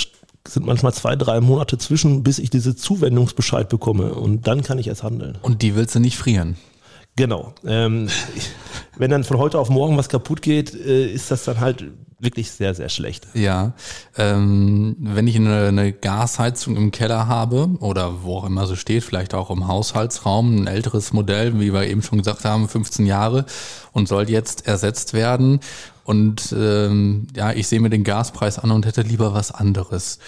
sind 0.48 0.66
manchmal 0.66 0.94
zwei, 0.94 1.18
drei 1.18 1.42
Monate 1.42 1.78
zwischen, 1.78 2.24
bis 2.24 2.40
ich 2.40 2.50
diese 2.50 2.78
Zuwendungsbescheid 2.78 3.68
bekomme 3.68 4.14
und 4.14 4.48
dann 4.48 4.64
kann 4.64 4.80
ich 4.80 4.88
erst 4.88 5.04
handeln. 5.04 5.38
Und 5.42 5.62
die 5.62 5.76
willst 5.76 5.96
du 5.96 6.00
nicht 6.00 6.18
frieren? 6.18 6.56
Genau. 7.16 7.54
Ähm, 7.66 8.10
wenn 8.98 9.12
dann 9.12 9.24
von 9.24 9.38
heute 9.38 9.60
auf 9.60 9.70
morgen 9.70 9.98
was 9.98 10.10
kaputt 10.10 10.42
geht, 10.42 10.74
äh, 10.74 11.12
ist 11.12 11.30
das 11.32 11.44
dann 11.44 11.60
halt 11.60 11.86
wirklich 12.24 12.52
sehr, 12.52 12.74
sehr 12.74 12.90
schlecht. 12.90 13.28
Ja. 13.34 13.74
Ähm, 14.18 14.96
wenn 15.00 15.28
ich 15.28 15.36
eine, 15.36 15.68
eine 15.68 15.92
Gasheizung 15.92 16.78
im 16.78 16.92
Keller 16.92 17.28
habe 17.28 17.70
oder 17.80 18.24
wo 18.24 18.38
auch 18.38 18.46
immer 18.46 18.66
so 18.66 18.76
steht, 18.76 19.04
vielleicht 19.04 19.34
auch 19.34 19.50
im 19.50 19.68
Haushaltsraum, 19.68 20.56
ein 20.56 20.68
älteres 20.68 21.14
Modell, 21.14 21.60
wie 21.60 21.74
wir 21.74 21.86
eben 21.86 22.02
schon 22.02 22.20
gesagt 22.20 22.46
haben, 22.46 22.70
15 22.70 23.06
Jahre 23.06 23.46
und 23.92 24.08
soll 24.08 24.30
jetzt 24.30 24.66
ersetzt 24.66 25.14
werden. 25.14 25.60
Und 26.06 26.54
ähm, 26.58 27.28
ja, 27.36 27.52
ich 27.52 27.68
sehe 27.68 27.80
mir 27.80 27.90
den 27.90 28.04
Gaspreis 28.04 28.60
an 28.60 28.72
und 28.72 28.86
hätte 28.86 29.02
lieber 29.04 29.34
was 29.34 29.52
anderes. 29.52 30.20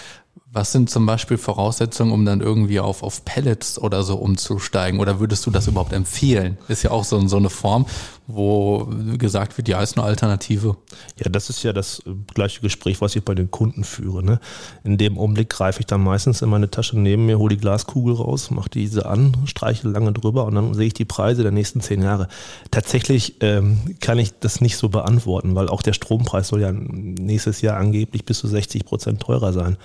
Was 0.56 0.72
sind 0.72 0.89
zum 0.89 1.06
Beispiel 1.06 1.38
Voraussetzungen, 1.38 2.13
um 2.13 2.24
dann 2.24 2.39
irgendwie 2.39 2.80
auf, 2.80 3.04
auf 3.04 3.26
Pellets 3.26 3.78
oder 3.78 4.04
so 4.04 4.15
umzusteigen? 4.15 5.02
Oder 5.02 5.20
würdest 5.20 5.46
du 5.46 5.52
das 5.52 5.68
überhaupt 5.68 5.91
empfehlen? 5.91 6.58
Ist 6.70 6.82
ja 6.82 6.91
auch 6.91 7.04
so, 7.04 7.28
so 7.28 7.36
eine 7.36 7.50
Form, 7.50 7.86
wo 8.26 8.88
gesagt 9.18 9.58
wird, 9.58 9.68
ja, 9.68 9.82
ist 9.82 9.98
eine 9.98 10.08
Alternative. 10.08 10.78
Ja, 11.22 11.30
das 11.30 11.50
ist 11.50 11.62
ja 11.63 11.74
das 11.74 12.04
gleiche 12.34 12.62
Gespräch, 12.62 13.02
was 13.02 13.18
ich 13.18 13.26
bei 13.26 13.36
den 13.36 13.52
Kunden 13.52 13.84
führe. 13.84 14.24
Ne? 14.24 14.39
In 14.86 14.98
dem 14.98 15.20
Augenblick 15.20 15.50
greife 15.50 15.82
ich 15.82 15.88
dann 15.88 16.02
meistens 16.02 16.41
in 16.41 16.48
meine 16.48 16.72
Tasche 16.72 16.98
neben 16.98 17.26
mir, 17.26 17.38
hole 17.38 17.54
die 17.54 17.60
Glaskugel 17.60 18.15
raus, 18.15 18.50
mache 18.50 18.70
diese 18.70 19.08
an, 19.08 19.36
streiche 19.44 19.89
lange 19.89 20.13
drüber 20.13 20.46
und 20.46 20.56
dann 20.56 20.74
sehe 20.74 20.88
ich 20.88 20.94
die 20.94 21.04
Preise 21.04 21.44
der 21.44 21.52
nächsten 21.52 21.82
zehn 21.82 22.02
Jahre. 22.02 22.30
Tatsächlich 22.72 23.36
ähm, 23.41 23.98
kann 24.00 24.20
ich 24.20 24.32
das 24.39 24.62
nicht 24.62 24.78
so 24.78 24.88
beantworten, 24.88 25.54
weil 25.54 25.68
auch 25.68 25.82
der 25.82 25.91
Strompreis 25.91 26.48
soll 26.48 26.62
ja 26.62 26.72
nächstes 26.72 27.60
Jahr 27.60 27.76
angeblich 27.76 28.24
bis 28.24 28.39
zu 28.39 28.48
60 28.48 28.86
Prozent 28.86 29.20
teurer 29.20 29.52
sein. 29.52 29.76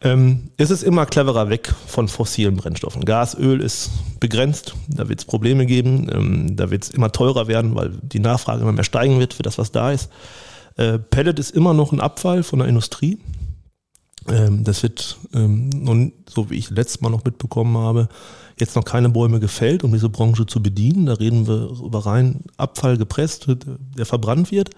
Ähm, 0.00 0.50
es 0.56 0.70
ist 0.70 0.82
immer 0.82 1.06
cleverer 1.06 1.48
weg 1.48 1.72
von 1.86 2.08
fossilen 2.08 2.56
Brennstoffen. 2.56 3.04
Gas, 3.04 3.36
Öl 3.38 3.60
ist 3.60 3.90
begrenzt, 4.20 4.74
da 4.88 5.08
wird 5.08 5.20
es 5.20 5.24
Probleme 5.24 5.66
geben, 5.66 6.08
ähm, 6.12 6.56
da 6.56 6.70
wird 6.70 6.84
es 6.84 6.90
immer 6.90 7.12
teurer 7.12 7.46
werden, 7.46 7.74
weil 7.74 7.92
die 8.02 8.18
Nachfrage 8.18 8.62
immer 8.62 8.72
mehr 8.72 8.84
steigen 8.84 9.18
wird 9.18 9.34
für 9.34 9.42
das, 9.42 9.58
was 9.58 9.72
da 9.72 9.92
ist. 9.92 10.10
Äh, 10.76 10.98
Pellet 10.98 11.38
ist 11.38 11.50
immer 11.50 11.74
noch 11.74 11.92
ein 11.92 12.00
Abfall 12.00 12.42
von 12.42 12.58
der 12.58 12.68
Industrie. 12.68 13.18
Ähm, 14.28 14.64
das 14.64 14.82
wird, 14.82 15.18
ähm, 15.34 15.68
nun, 15.70 16.12
so 16.28 16.50
wie 16.50 16.56
ich 16.56 16.70
letztes 16.70 17.00
Mal 17.00 17.10
noch 17.10 17.24
mitbekommen 17.24 17.76
habe, 17.76 18.08
jetzt 18.58 18.76
noch 18.76 18.84
keine 18.84 19.08
Bäume 19.08 19.40
gefällt, 19.40 19.84
um 19.84 19.92
diese 19.92 20.08
Branche 20.08 20.46
zu 20.46 20.62
bedienen. 20.62 21.06
Da 21.06 21.14
reden 21.14 21.46
wir 21.46 21.70
über 21.84 22.06
rein 22.06 22.40
Abfall 22.56 22.96
gepresst, 22.96 23.46
der 23.96 24.06
verbrannt 24.06 24.50
wird. 24.50 24.70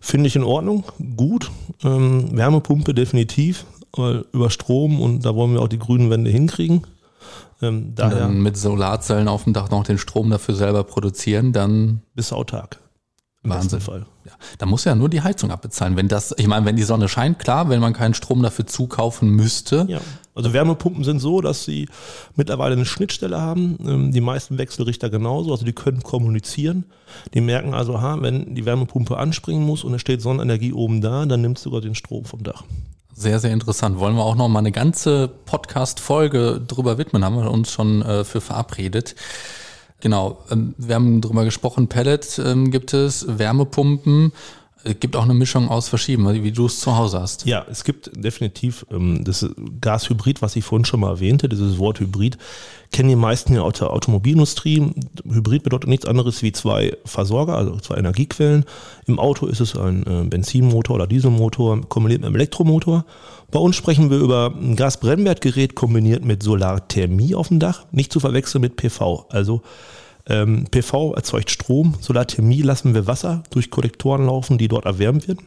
Finde 0.00 0.28
ich 0.28 0.36
in 0.36 0.44
Ordnung, 0.44 0.84
gut. 1.16 1.50
Ähm, 1.82 2.36
Wärmepumpe 2.36 2.94
definitiv 2.94 3.64
über 4.32 4.50
Strom 4.50 5.00
und 5.00 5.24
da 5.24 5.34
wollen 5.34 5.52
wir 5.52 5.62
auch 5.62 5.68
die 5.68 5.78
grünen 5.78 6.10
Wände 6.10 6.30
hinkriegen. 6.30 6.86
Ähm, 7.62 7.94
daher 7.94 8.20
dann 8.20 8.42
mit 8.42 8.56
Solarzellen 8.56 9.28
auf 9.28 9.44
dem 9.44 9.52
Dach 9.52 9.70
noch 9.70 9.84
den 9.84 9.98
Strom 9.98 10.30
dafür 10.30 10.54
selber 10.54 10.84
produzieren, 10.84 11.52
dann 11.52 12.02
bis 12.14 12.32
autark. 12.32 12.78
Wahnsinn. 13.48 13.80
Fall. 13.80 14.06
Ja, 14.24 14.32
da 14.58 14.66
muss 14.66 14.84
ja 14.84 14.94
nur 14.94 15.08
die 15.08 15.22
Heizung 15.22 15.50
abbezahlen. 15.50 15.96
Wenn 15.96 16.08
das, 16.08 16.34
ich 16.36 16.46
meine, 16.46 16.66
wenn 16.66 16.76
die 16.76 16.82
Sonne 16.82 17.08
scheint, 17.08 17.38
klar, 17.38 17.68
wenn 17.68 17.80
man 17.80 17.92
keinen 17.92 18.14
Strom 18.14 18.42
dafür 18.42 18.66
zukaufen 18.66 19.30
müsste. 19.30 19.86
Ja. 19.88 20.00
Also 20.34 20.52
Wärmepumpen 20.52 21.04
sind 21.04 21.20
so, 21.20 21.40
dass 21.40 21.64
sie 21.64 21.88
mittlerweile 22.34 22.74
eine 22.74 22.84
Schnittstelle 22.84 23.40
haben. 23.40 23.78
Ähm, 23.86 24.12
die 24.12 24.20
meisten 24.20 24.58
Wechselrichter 24.58 25.10
genauso, 25.10 25.52
also 25.52 25.64
die 25.64 25.72
können 25.72 26.02
kommunizieren. 26.02 26.84
Die 27.34 27.40
merken 27.40 27.72
also, 27.72 28.00
ha, 28.00 28.20
wenn 28.20 28.54
die 28.54 28.66
Wärmepumpe 28.66 29.16
anspringen 29.16 29.64
muss 29.64 29.84
und 29.84 29.94
es 29.94 30.00
steht 30.00 30.20
Sonnenenergie 30.20 30.72
oben 30.72 31.00
da, 31.00 31.24
dann 31.24 31.40
nimmt 31.40 31.58
es 31.58 31.64
sogar 31.64 31.80
den 31.80 31.94
Strom 31.94 32.24
vom 32.24 32.42
Dach. 32.42 32.64
Sehr, 33.18 33.40
sehr 33.40 33.52
interessant. 33.52 33.98
Wollen 33.98 34.14
wir 34.14 34.24
auch 34.24 34.34
noch 34.34 34.46
mal 34.48 34.58
eine 34.58 34.72
ganze 34.72 35.28
Podcast-Folge 35.46 36.60
drüber 36.68 36.98
widmen, 36.98 37.24
haben 37.24 37.36
wir 37.36 37.50
uns 37.50 37.70
schon 37.70 38.02
äh, 38.02 38.24
für 38.24 38.42
verabredet. 38.42 39.14
Genau, 40.00 40.44
ähm, 40.50 40.74
wir 40.76 40.96
haben 40.96 41.22
drüber 41.22 41.46
gesprochen, 41.46 41.88
Pellet 41.88 42.38
ähm, 42.38 42.70
gibt 42.70 42.92
es, 42.92 43.24
Wärmepumpen. 43.26 44.32
Es 44.86 45.00
gibt 45.00 45.16
auch 45.16 45.24
eine 45.24 45.34
Mischung 45.34 45.68
aus 45.68 45.88
verschiedenen, 45.88 46.44
wie 46.44 46.52
du 46.52 46.66
es 46.66 46.78
zu 46.78 46.96
Hause 46.96 47.20
hast. 47.20 47.44
Ja, 47.44 47.66
es 47.68 47.82
gibt 47.82 48.10
definitiv 48.14 48.86
ähm, 48.90 49.24
das 49.24 49.44
Gashybrid, 49.80 50.42
was 50.42 50.54
ich 50.54 50.64
vorhin 50.64 50.84
schon 50.84 51.00
mal 51.00 51.10
erwähnte, 51.10 51.48
dieses 51.48 51.78
Wort 51.78 51.98
Hybrid, 51.98 52.38
kennen 52.92 53.08
die 53.08 53.16
meisten 53.16 53.54
ja 53.54 53.62
aus 53.62 53.78
der 53.78 53.90
Automobilindustrie. 53.90 54.92
Hybrid 55.28 55.64
bedeutet 55.64 55.90
nichts 55.90 56.06
anderes 56.06 56.42
wie 56.42 56.52
zwei 56.52 56.96
Versorger, 57.04 57.56
also 57.56 57.76
zwei 57.80 57.96
Energiequellen. 57.96 58.64
Im 59.06 59.18
Auto 59.18 59.46
ist 59.46 59.60
es 59.60 59.76
ein 59.76 60.06
äh, 60.06 60.24
Benzinmotor 60.28 60.94
oder 60.94 61.08
Dieselmotor 61.08 61.80
kombiniert 61.88 62.20
mit 62.20 62.26
einem 62.26 62.36
Elektromotor. 62.36 63.04
Bei 63.50 63.58
uns 63.58 63.74
sprechen 63.74 64.10
wir 64.10 64.18
über 64.18 64.54
ein 64.56 64.76
Gasbrennwertgerät 64.76 65.74
kombiniert 65.74 66.24
mit 66.24 66.44
Solarthermie 66.44 67.34
auf 67.34 67.48
dem 67.48 67.58
Dach, 67.58 67.86
nicht 67.90 68.12
zu 68.12 68.20
verwechseln 68.20 68.60
mit 68.60 68.76
PV. 68.76 69.26
Also 69.30 69.62
ähm, 70.28 70.66
PV 70.70 71.14
erzeugt 71.14 71.50
Strom, 71.50 71.94
Solarthermie 72.00 72.62
lassen 72.62 72.94
wir 72.94 73.06
Wasser 73.06 73.42
durch 73.50 73.70
Kollektoren 73.70 74.26
laufen, 74.26 74.58
die 74.58 74.68
dort 74.68 74.84
erwärmt 74.84 75.28
wird. 75.28 75.38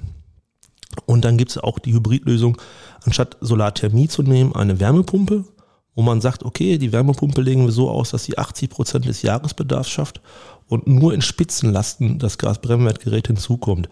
Und 1.06 1.26
dann 1.26 1.38
gibt 1.38 1.52
es 1.52 1.58
auch 1.58 1.80
die 1.80 1.94
Hybridlösung, 1.94 2.58
anstatt 3.04 3.38
Solarthermie 3.42 4.08
zu 4.08 4.24
nehmen, 4.24 4.56
eine 4.56 4.80
Wärmepumpe, 4.80 5.46
wo 5.96 6.02
man 6.02 6.22
sagt, 6.22 6.44
okay, 6.44 6.78
die 6.78 6.92
Wärmepumpe 6.92 7.42
legen 7.42 7.66
wir 7.66 7.72
so 7.72 7.90
aus, 7.90 8.12
dass 8.12 8.24
sie 8.24 8.38
80 8.38 8.70
Prozent 8.70 9.06
des 9.06 9.22
Jahresbedarfs 9.22 9.90
schafft 9.90 10.22
und 10.68 10.88
nur 10.88 11.14
in 11.14 11.22
Spitzenlasten 11.22 12.20
das 12.20 12.38
Gasbrennwertgerät 12.38 13.28
hinzukommt. 13.28 13.90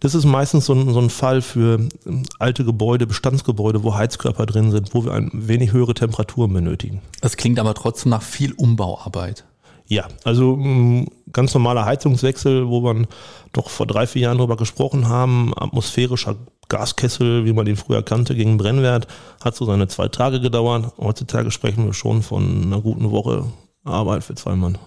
Das 0.00 0.14
ist 0.14 0.24
meistens 0.24 0.66
so 0.66 0.72
ein, 0.72 0.92
so 0.92 1.00
ein 1.00 1.10
Fall 1.10 1.42
für 1.42 1.88
ähm, 2.06 2.22
alte 2.38 2.64
Gebäude, 2.64 3.06
Bestandsgebäude, 3.06 3.82
wo 3.82 3.94
Heizkörper 3.94 4.46
drin 4.46 4.70
sind, 4.70 4.94
wo 4.94 5.04
wir 5.04 5.12
ein 5.12 5.30
wenig 5.32 5.72
höhere 5.72 5.94
Temperaturen 5.94 6.52
benötigen. 6.52 7.02
Das 7.20 7.36
klingt 7.36 7.58
aber 7.58 7.74
trotzdem 7.74 8.10
nach 8.10 8.22
viel 8.22 8.52
Umbauarbeit. 8.52 9.44
Ja, 9.92 10.08
also 10.24 10.56
mm, 10.56 11.06
ganz 11.34 11.52
normaler 11.52 11.84
Heizungswechsel, 11.84 12.66
wo 12.66 12.80
man 12.80 13.06
doch 13.52 13.68
vor 13.68 13.86
drei, 13.86 14.06
vier 14.06 14.22
Jahren 14.22 14.38
drüber 14.38 14.56
gesprochen 14.56 15.06
haben, 15.06 15.52
atmosphärischer 15.54 16.36
Gaskessel, 16.70 17.44
wie 17.44 17.52
man 17.52 17.66
den 17.66 17.76
früher 17.76 18.02
kannte, 18.02 18.34
gegen 18.34 18.56
Brennwert, 18.56 19.06
hat 19.44 19.54
so 19.54 19.66
seine 19.66 19.88
zwei 19.88 20.08
Tage 20.08 20.40
gedauert. 20.40 20.94
Heutzutage 20.96 21.50
sprechen 21.50 21.84
wir 21.84 21.92
schon 21.92 22.22
von 22.22 22.62
einer 22.62 22.80
guten 22.80 23.10
Woche 23.10 23.44
Arbeit 23.84 24.24
für 24.24 24.34
zwei 24.34 24.56
Mann. 24.56 24.78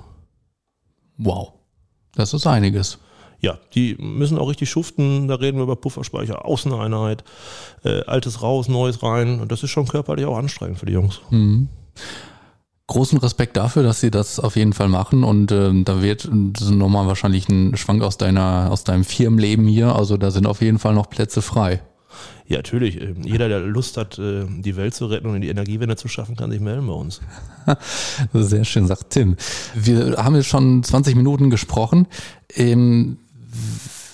Wow, 1.19 1.53
das 2.15 2.33
ist 2.33 2.47
einiges. 2.47 2.97
Ja, 3.41 3.59
die 3.75 3.95
müssen 3.99 4.39
auch 4.39 4.49
richtig 4.49 4.71
schuften. 4.71 5.27
Da 5.27 5.35
reden 5.35 5.59
wir 5.59 5.65
über 5.65 5.75
Pufferspeicher, 5.75 6.45
Außeneinheit, 6.45 7.23
äh, 7.83 8.01
altes 8.05 8.41
raus, 8.41 8.69
neues 8.69 9.03
rein. 9.03 9.39
Und 9.39 9.51
das 9.51 9.61
ist 9.61 9.69
schon 9.69 9.87
körperlich 9.87 10.25
auch 10.25 10.37
anstrengend 10.37 10.79
für 10.79 10.87
die 10.87 10.93
Jungs. 10.93 11.21
Mhm 11.29 11.69
großen 12.87 13.17
Respekt 13.17 13.57
dafür, 13.57 13.83
dass 13.83 13.99
sie 13.99 14.11
das 14.11 14.39
auf 14.39 14.55
jeden 14.55 14.73
Fall 14.73 14.89
machen 14.89 15.23
und 15.23 15.51
äh, 15.51 15.71
da 15.83 16.01
wird 16.01 16.29
nochmal 16.31 17.07
wahrscheinlich 17.07 17.49
ein 17.49 17.75
Schwank 17.77 18.03
aus 18.03 18.17
deiner 18.17 18.69
aus 18.71 18.83
deinem 18.83 19.03
Firmenleben 19.03 19.67
hier, 19.67 19.95
also 19.95 20.17
da 20.17 20.31
sind 20.31 20.45
auf 20.45 20.61
jeden 20.61 20.79
Fall 20.79 20.93
noch 20.93 21.09
Plätze 21.09 21.41
frei. 21.41 21.81
Ja, 22.47 22.57
natürlich. 22.57 23.01
Ähm, 23.01 23.23
jeder, 23.23 23.49
der 23.49 23.61
Lust 23.61 23.97
hat, 23.97 24.19
äh, 24.19 24.45
die 24.47 24.75
Welt 24.75 24.93
zu 24.93 25.07
retten 25.07 25.27
und 25.27 25.35
in 25.35 25.41
die 25.41 25.49
Energiewende 25.49 25.95
zu 25.95 26.07
schaffen, 26.07 26.35
kann 26.35 26.51
sich 26.51 26.61
melden 26.61 26.85
bei 26.85 26.93
uns. 26.93 27.21
Sehr 28.33 28.65
schön, 28.65 28.85
sagt 28.85 29.09
Tim. 29.09 29.35
Wir 29.73 30.17
haben 30.17 30.35
jetzt 30.35 30.47
schon 30.47 30.83
20 30.83 31.15
Minuten 31.15 31.49
gesprochen. 31.49 32.07
Ähm, 32.53 33.17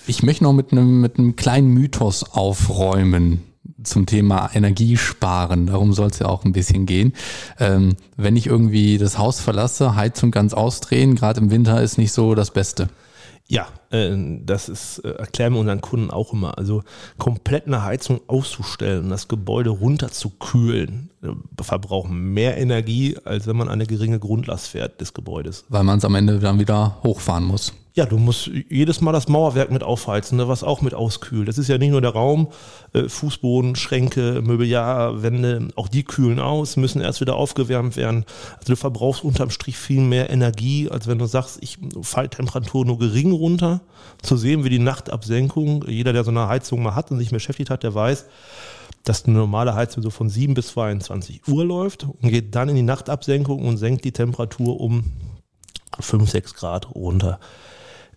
ich 0.08 0.24
möchte 0.24 0.46
noch 0.46 0.54
mit 0.54 0.72
einem, 0.72 1.02
mit 1.02 1.20
einem 1.20 1.36
kleinen 1.36 1.68
Mythos 1.68 2.24
aufräumen 2.24 3.51
zum 3.84 4.06
Thema 4.06 4.50
Energiesparen. 4.54 5.68
Darum 5.68 5.94
soll 5.94 6.08
es 6.08 6.20
ja 6.20 6.28
auch 6.28 6.46
ein 6.46 6.54
bisschen 6.54 6.86
gehen. 6.86 7.14
Ähm, 7.60 7.96
wenn 8.18 8.36
ich 8.36 8.48
irgendwie 8.48 8.98
das 8.98 9.18
Haus 9.18 9.40
verlasse, 9.40 9.96
Heizung 9.96 10.32
ganz 10.32 10.54
ausdrehen, 10.54 11.16
gerade 11.16 11.42
im 11.42 11.52
Winter 11.52 11.82
ist 11.82 11.98
nicht 11.98 12.12
so 12.12 12.36
das 12.36 12.52
Beste. 12.52 12.88
Ja, 13.48 13.68
äh, 13.92 14.16
das 14.44 14.70
ist, 14.70 15.00
äh, 15.00 15.12
erklären 15.12 15.54
wir 15.54 15.60
unseren 15.60 15.82
Kunden 15.82 16.10
auch 16.10 16.34
immer. 16.34 16.58
Also 16.58 16.84
komplett 17.18 17.68
eine 17.68 17.84
Heizung 17.84 18.22
auszustellen, 18.28 19.10
das 19.10 19.28
Gebäude 19.28 19.72
runterzukühlen, 19.72 21.11
äh, 21.24 21.64
verbraucht 21.64 22.10
mehr 22.10 22.58
Energie, 22.58 23.18
als 23.24 23.48
wenn 23.48 23.56
man 23.56 23.70
eine 23.70 23.86
geringe 23.86 24.20
Grundlast 24.20 24.68
fährt 24.68 25.02
des 25.02 25.14
Gebäudes. 25.14 25.66
Weil 25.70 25.84
man 25.84 26.00
es 26.00 26.06
am 26.06 26.16
Ende 26.16 26.40
dann 26.40 26.60
wieder 26.60 26.98
hochfahren 27.04 27.44
muss. 27.44 27.74
Ja, 27.94 28.06
du 28.06 28.18
musst 28.18 28.50
jedes 28.70 29.02
Mal 29.02 29.12
das 29.12 29.28
Mauerwerk 29.28 29.70
mit 29.70 29.84
aufheizen, 29.84 30.38
ne, 30.38 30.48
was 30.48 30.64
auch 30.64 30.82
mit 30.82 30.94
auskühlt. 30.94 31.50
Das 31.50 31.58
ist 31.58 31.68
ja 31.68 31.78
nicht 31.78 31.92
nur 31.92 32.00
der 32.00 32.12
Raum, 32.12 32.48
äh, 32.94 33.10
Fußboden, 33.10 33.76
Schränke, 33.76 34.42
Möbeljahr, 34.42 35.22
Wände, 35.22 35.68
auch 35.76 35.90
die 35.90 36.04
kühlen 36.04 36.40
aus, 36.40 36.78
müssen 36.78 37.02
erst 37.02 37.20
wieder 37.20 37.36
aufgewärmt 37.36 37.98
werden. 37.98 38.24
Also 38.60 38.74
du 38.74 38.78
verbrauchst 38.78 39.26
unterm 39.26 39.50
Strich 39.50 39.76
viel 39.76 40.00
mehr 40.00 40.30
Energie, 40.30 40.90
als 40.90 41.08
wenn 41.08 41.20
du 41.20 41.26
sagst, 41.26 41.60
ich 41.62 41.80
falle 42.02 42.30
Temperatur 42.30 42.86
nur 42.86 42.98
gering 42.98 43.34
runter. 43.34 43.82
Zu 44.22 44.38
sehen, 44.38 44.64
wie 44.64 44.70
die 44.70 44.80
Nachtabsenkung, 44.80 45.84
jeder, 45.86 46.14
der 46.14 46.24
so 46.24 46.32
eine 46.32 46.48
Heizung 46.48 46.82
mal 46.84 46.96
hat 46.96 47.12
und 47.12 47.20
sich 47.20 47.32
beschäftigt 47.32 47.70
hat, 47.70 47.84
der 47.84 47.94
weiß, 47.94 48.26
dass 49.04 49.26
eine 49.26 49.38
normale 49.38 49.76
Heizung 49.76 50.04
so 50.04 50.10
von 50.10 50.30
7 50.30 50.54
bis 50.54 50.68
22 50.70 51.48
Uhr 51.48 51.66
läuft 51.66 52.04
und 52.04 52.30
geht 52.30 52.56
dann 52.56 52.70
in 52.70 52.76
die 52.76 52.82
Nachtabsenkung 52.84 53.66
und 53.66 53.78
senkt 53.78 54.06
die 54.06 54.12
Temperatur 54.12 54.80
um 54.80 55.06
5, 56.00 56.30
6 56.30 56.54
Grad 56.54 56.94
runter. 56.96 57.40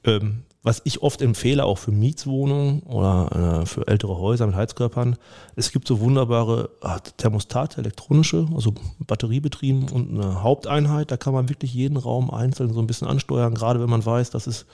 Ähm, 0.05 0.44
was 0.64 0.81
ich 0.85 1.03
oft 1.03 1.20
empfehle, 1.20 1.64
auch 1.64 1.77
für 1.77 1.92
Mietswohnungen 1.92 2.81
oder 2.85 3.61
äh, 3.61 3.66
für 3.66 3.87
ältere 3.87 4.18
Häuser 4.18 4.47
mit 4.47 4.57
Heizkörpern, 4.57 5.16
es 5.57 5.73
gibt 5.73 5.87
so 5.87 6.01
wunderbare 6.01 6.70
äh, 6.83 6.99
Thermostate, 7.18 7.83
elektronische, 7.83 8.49
also 8.55 8.73
batteriebetrieben 8.99 9.90
und 9.90 10.18
eine 10.18 10.42
Haupteinheit. 10.42 11.11
Da 11.11 11.18
kann 11.18 11.35
man 11.35 11.51
wirklich 11.51 11.75
jeden 11.75 11.99
Raum 11.99 12.31
einzeln 12.31 12.73
so 12.73 12.81
ein 12.81 12.87
bisschen 12.87 13.07
ansteuern, 13.07 13.55
gerade 13.55 13.79
wenn 13.81 13.90
man 13.90 14.05
weiß, 14.05 14.31
dass 14.31 14.47
es 14.47 14.64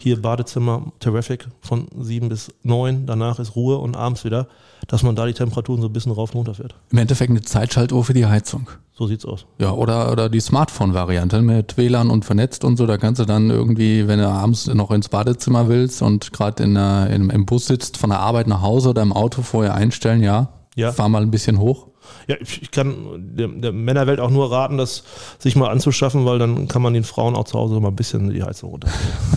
hier 0.00 0.22
Badezimmer 0.22 0.92
Terrific 1.00 1.48
von 1.60 1.88
sieben 2.00 2.28
bis 2.28 2.52
neun, 2.62 3.06
danach 3.06 3.38
ist 3.38 3.56
Ruhe 3.56 3.78
und 3.78 3.96
abends 3.96 4.24
wieder, 4.24 4.46
dass 4.86 5.02
man 5.02 5.16
da 5.16 5.26
die 5.26 5.32
Temperaturen 5.32 5.80
so 5.80 5.88
ein 5.88 5.92
bisschen 5.92 6.12
rauf 6.12 6.30
und 6.30 6.36
runter 6.38 6.54
fährt. 6.54 6.76
Im 6.90 6.98
Endeffekt 6.98 7.30
eine 7.30 7.42
Zeitschaltuhr 7.42 8.04
für 8.04 8.14
die 8.14 8.26
Heizung. 8.26 8.70
So 8.92 9.06
sieht's 9.06 9.24
aus. 9.24 9.46
Ja, 9.58 9.72
oder, 9.72 10.10
oder 10.12 10.28
die 10.28 10.40
Smartphone-Variante 10.40 11.42
mit 11.42 11.76
WLAN 11.76 12.10
und 12.10 12.24
vernetzt 12.24 12.64
und 12.64 12.76
so. 12.76 12.86
Da 12.86 12.96
kannst 12.96 13.20
du 13.20 13.24
dann 13.24 13.50
irgendwie, 13.50 14.06
wenn 14.06 14.18
du 14.18 14.28
abends 14.28 14.66
noch 14.68 14.90
ins 14.90 15.08
Badezimmer 15.08 15.68
willst 15.68 16.02
und 16.02 16.32
gerade 16.32 16.62
in, 16.62 16.76
in, 16.76 17.30
im 17.30 17.46
Bus 17.46 17.66
sitzt, 17.66 17.96
von 17.96 18.10
der 18.10 18.20
Arbeit 18.20 18.46
nach 18.46 18.62
Hause 18.62 18.90
oder 18.90 19.02
im 19.02 19.12
Auto 19.12 19.42
vorher 19.42 19.74
einstellen, 19.74 20.22
ja, 20.22 20.48
ja. 20.76 20.92
fahr 20.92 21.08
mal 21.08 21.22
ein 21.22 21.30
bisschen 21.30 21.58
hoch. 21.58 21.88
Ja, 22.26 22.36
ich 22.40 22.70
kann 22.70 23.34
der, 23.36 23.48
der, 23.48 23.72
Männerwelt 23.72 24.20
auch 24.20 24.30
nur 24.30 24.50
raten, 24.50 24.76
das 24.76 25.04
sich 25.38 25.56
mal 25.56 25.70
anzuschaffen, 25.70 26.26
weil 26.26 26.38
dann 26.38 26.68
kann 26.68 26.82
man 26.82 26.92
den 26.92 27.04
Frauen 27.04 27.34
auch 27.36 27.44
zu 27.44 27.58
Hause 27.58 27.80
mal 27.80 27.88
ein 27.88 27.96
bisschen 27.96 28.30
die 28.30 28.42
Heizung 28.42 28.70
runter. 28.70 28.88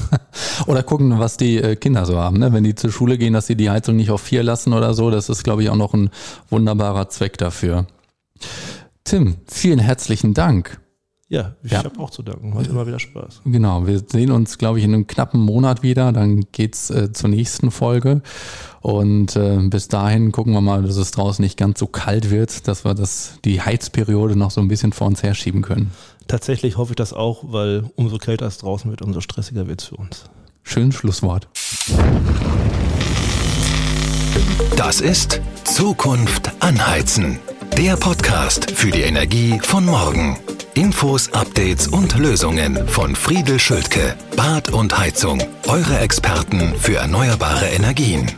oder 0.67 0.83
gucken, 0.83 1.17
was 1.19 1.37
die 1.37 1.57
äh, 1.57 1.75
Kinder 1.75 2.05
so 2.05 2.17
haben. 2.17 2.37
Ne? 2.37 2.51
Wenn 2.51 2.63
die 2.63 2.75
zur 2.75 2.91
Schule 2.91 3.17
gehen, 3.17 3.33
dass 3.33 3.47
sie 3.47 3.55
die 3.55 3.69
Heizung 3.69 3.95
nicht 3.95 4.11
auf 4.11 4.21
vier 4.21 4.43
lassen 4.43 4.73
oder 4.73 4.93
so. 4.93 5.09
Das 5.09 5.29
ist, 5.29 5.43
glaube 5.43 5.63
ich, 5.63 5.69
auch 5.69 5.75
noch 5.75 5.93
ein 5.93 6.09
wunderbarer 6.49 7.09
Zweck 7.09 7.37
dafür. 7.37 7.87
Tim, 9.03 9.37
vielen 9.47 9.79
herzlichen 9.79 10.33
Dank. 10.33 10.80
Ja, 11.31 11.53
ich 11.63 11.71
ja. 11.71 11.81
habe 11.81 11.97
auch 12.01 12.09
zu 12.09 12.23
danken. 12.23 12.53
Macht 12.53 12.67
immer 12.67 12.85
wieder 12.85 12.99
Spaß. 12.99 13.43
Genau, 13.45 13.87
wir 13.87 14.03
sehen 14.05 14.31
uns, 14.31 14.57
glaube 14.57 14.79
ich, 14.79 14.83
in 14.83 14.93
einem 14.93 15.07
knappen 15.07 15.39
Monat 15.39 15.81
wieder. 15.81 16.11
Dann 16.11 16.41
geht's 16.51 16.89
äh, 16.89 17.13
zur 17.13 17.29
nächsten 17.29 17.71
Folge. 17.71 18.21
Und 18.81 19.37
äh, 19.37 19.59
bis 19.69 19.87
dahin 19.87 20.33
gucken 20.33 20.51
wir 20.51 20.59
mal, 20.59 20.83
dass 20.83 20.97
es 20.97 21.11
draußen 21.11 21.41
nicht 21.41 21.55
ganz 21.57 21.79
so 21.79 21.87
kalt 21.87 22.31
wird, 22.31 22.67
dass 22.67 22.83
wir 22.83 22.95
das, 22.95 23.35
die 23.45 23.61
Heizperiode 23.61 24.35
noch 24.35 24.51
so 24.51 24.59
ein 24.59 24.67
bisschen 24.67 24.91
vor 24.91 25.07
uns 25.07 25.23
herschieben 25.23 25.61
können. 25.61 25.91
Tatsächlich 26.27 26.75
hoffe 26.75 26.91
ich 26.91 26.97
das 26.97 27.13
auch, 27.13 27.45
weil 27.47 27.85
umso 27.95 28.17
kälter 28.17 28.47
es 28.47 28.57
draußen 28.57 28.91
wird, 28.91 29.01
umso 29.01 29.21
stressiger 29.21 29.67
wird 29.67 29.81
es 29.81 29.87
für 29.87 29.95
uns. 29.95 30.25
Schönes 30.63 30.95
Schlusswort. 30.95 31.47
Das 34.75 34.99
ist 34.99 35.39
Zukunft 35.63 36.51
anheizen. 36.61 37.39
Der 37.77 37.95
Podcast 37.95 38.69
für 38.71 38.91
die 38.91 39.03
Energie 39.03 39.59
von 39.61 39.85
morgen. 39.85 40.37
Infos, 40.73 41.33
Updates 41.33 41.87
und 41.87 42.17
Lösungen 42.17 42.87
von 42.87 43.15
Friedel 43.15 43.59
Schultke. 43.59 44.15
Bad 44.35 44.69
und 44.69 44.97
Heizung. 44.97 45.41
Eure 45.67 45.99
Experten 45.99 46.75
für 46.75 46.95
erneuerbare 46.95 47.67
Energien. 47.67 48.31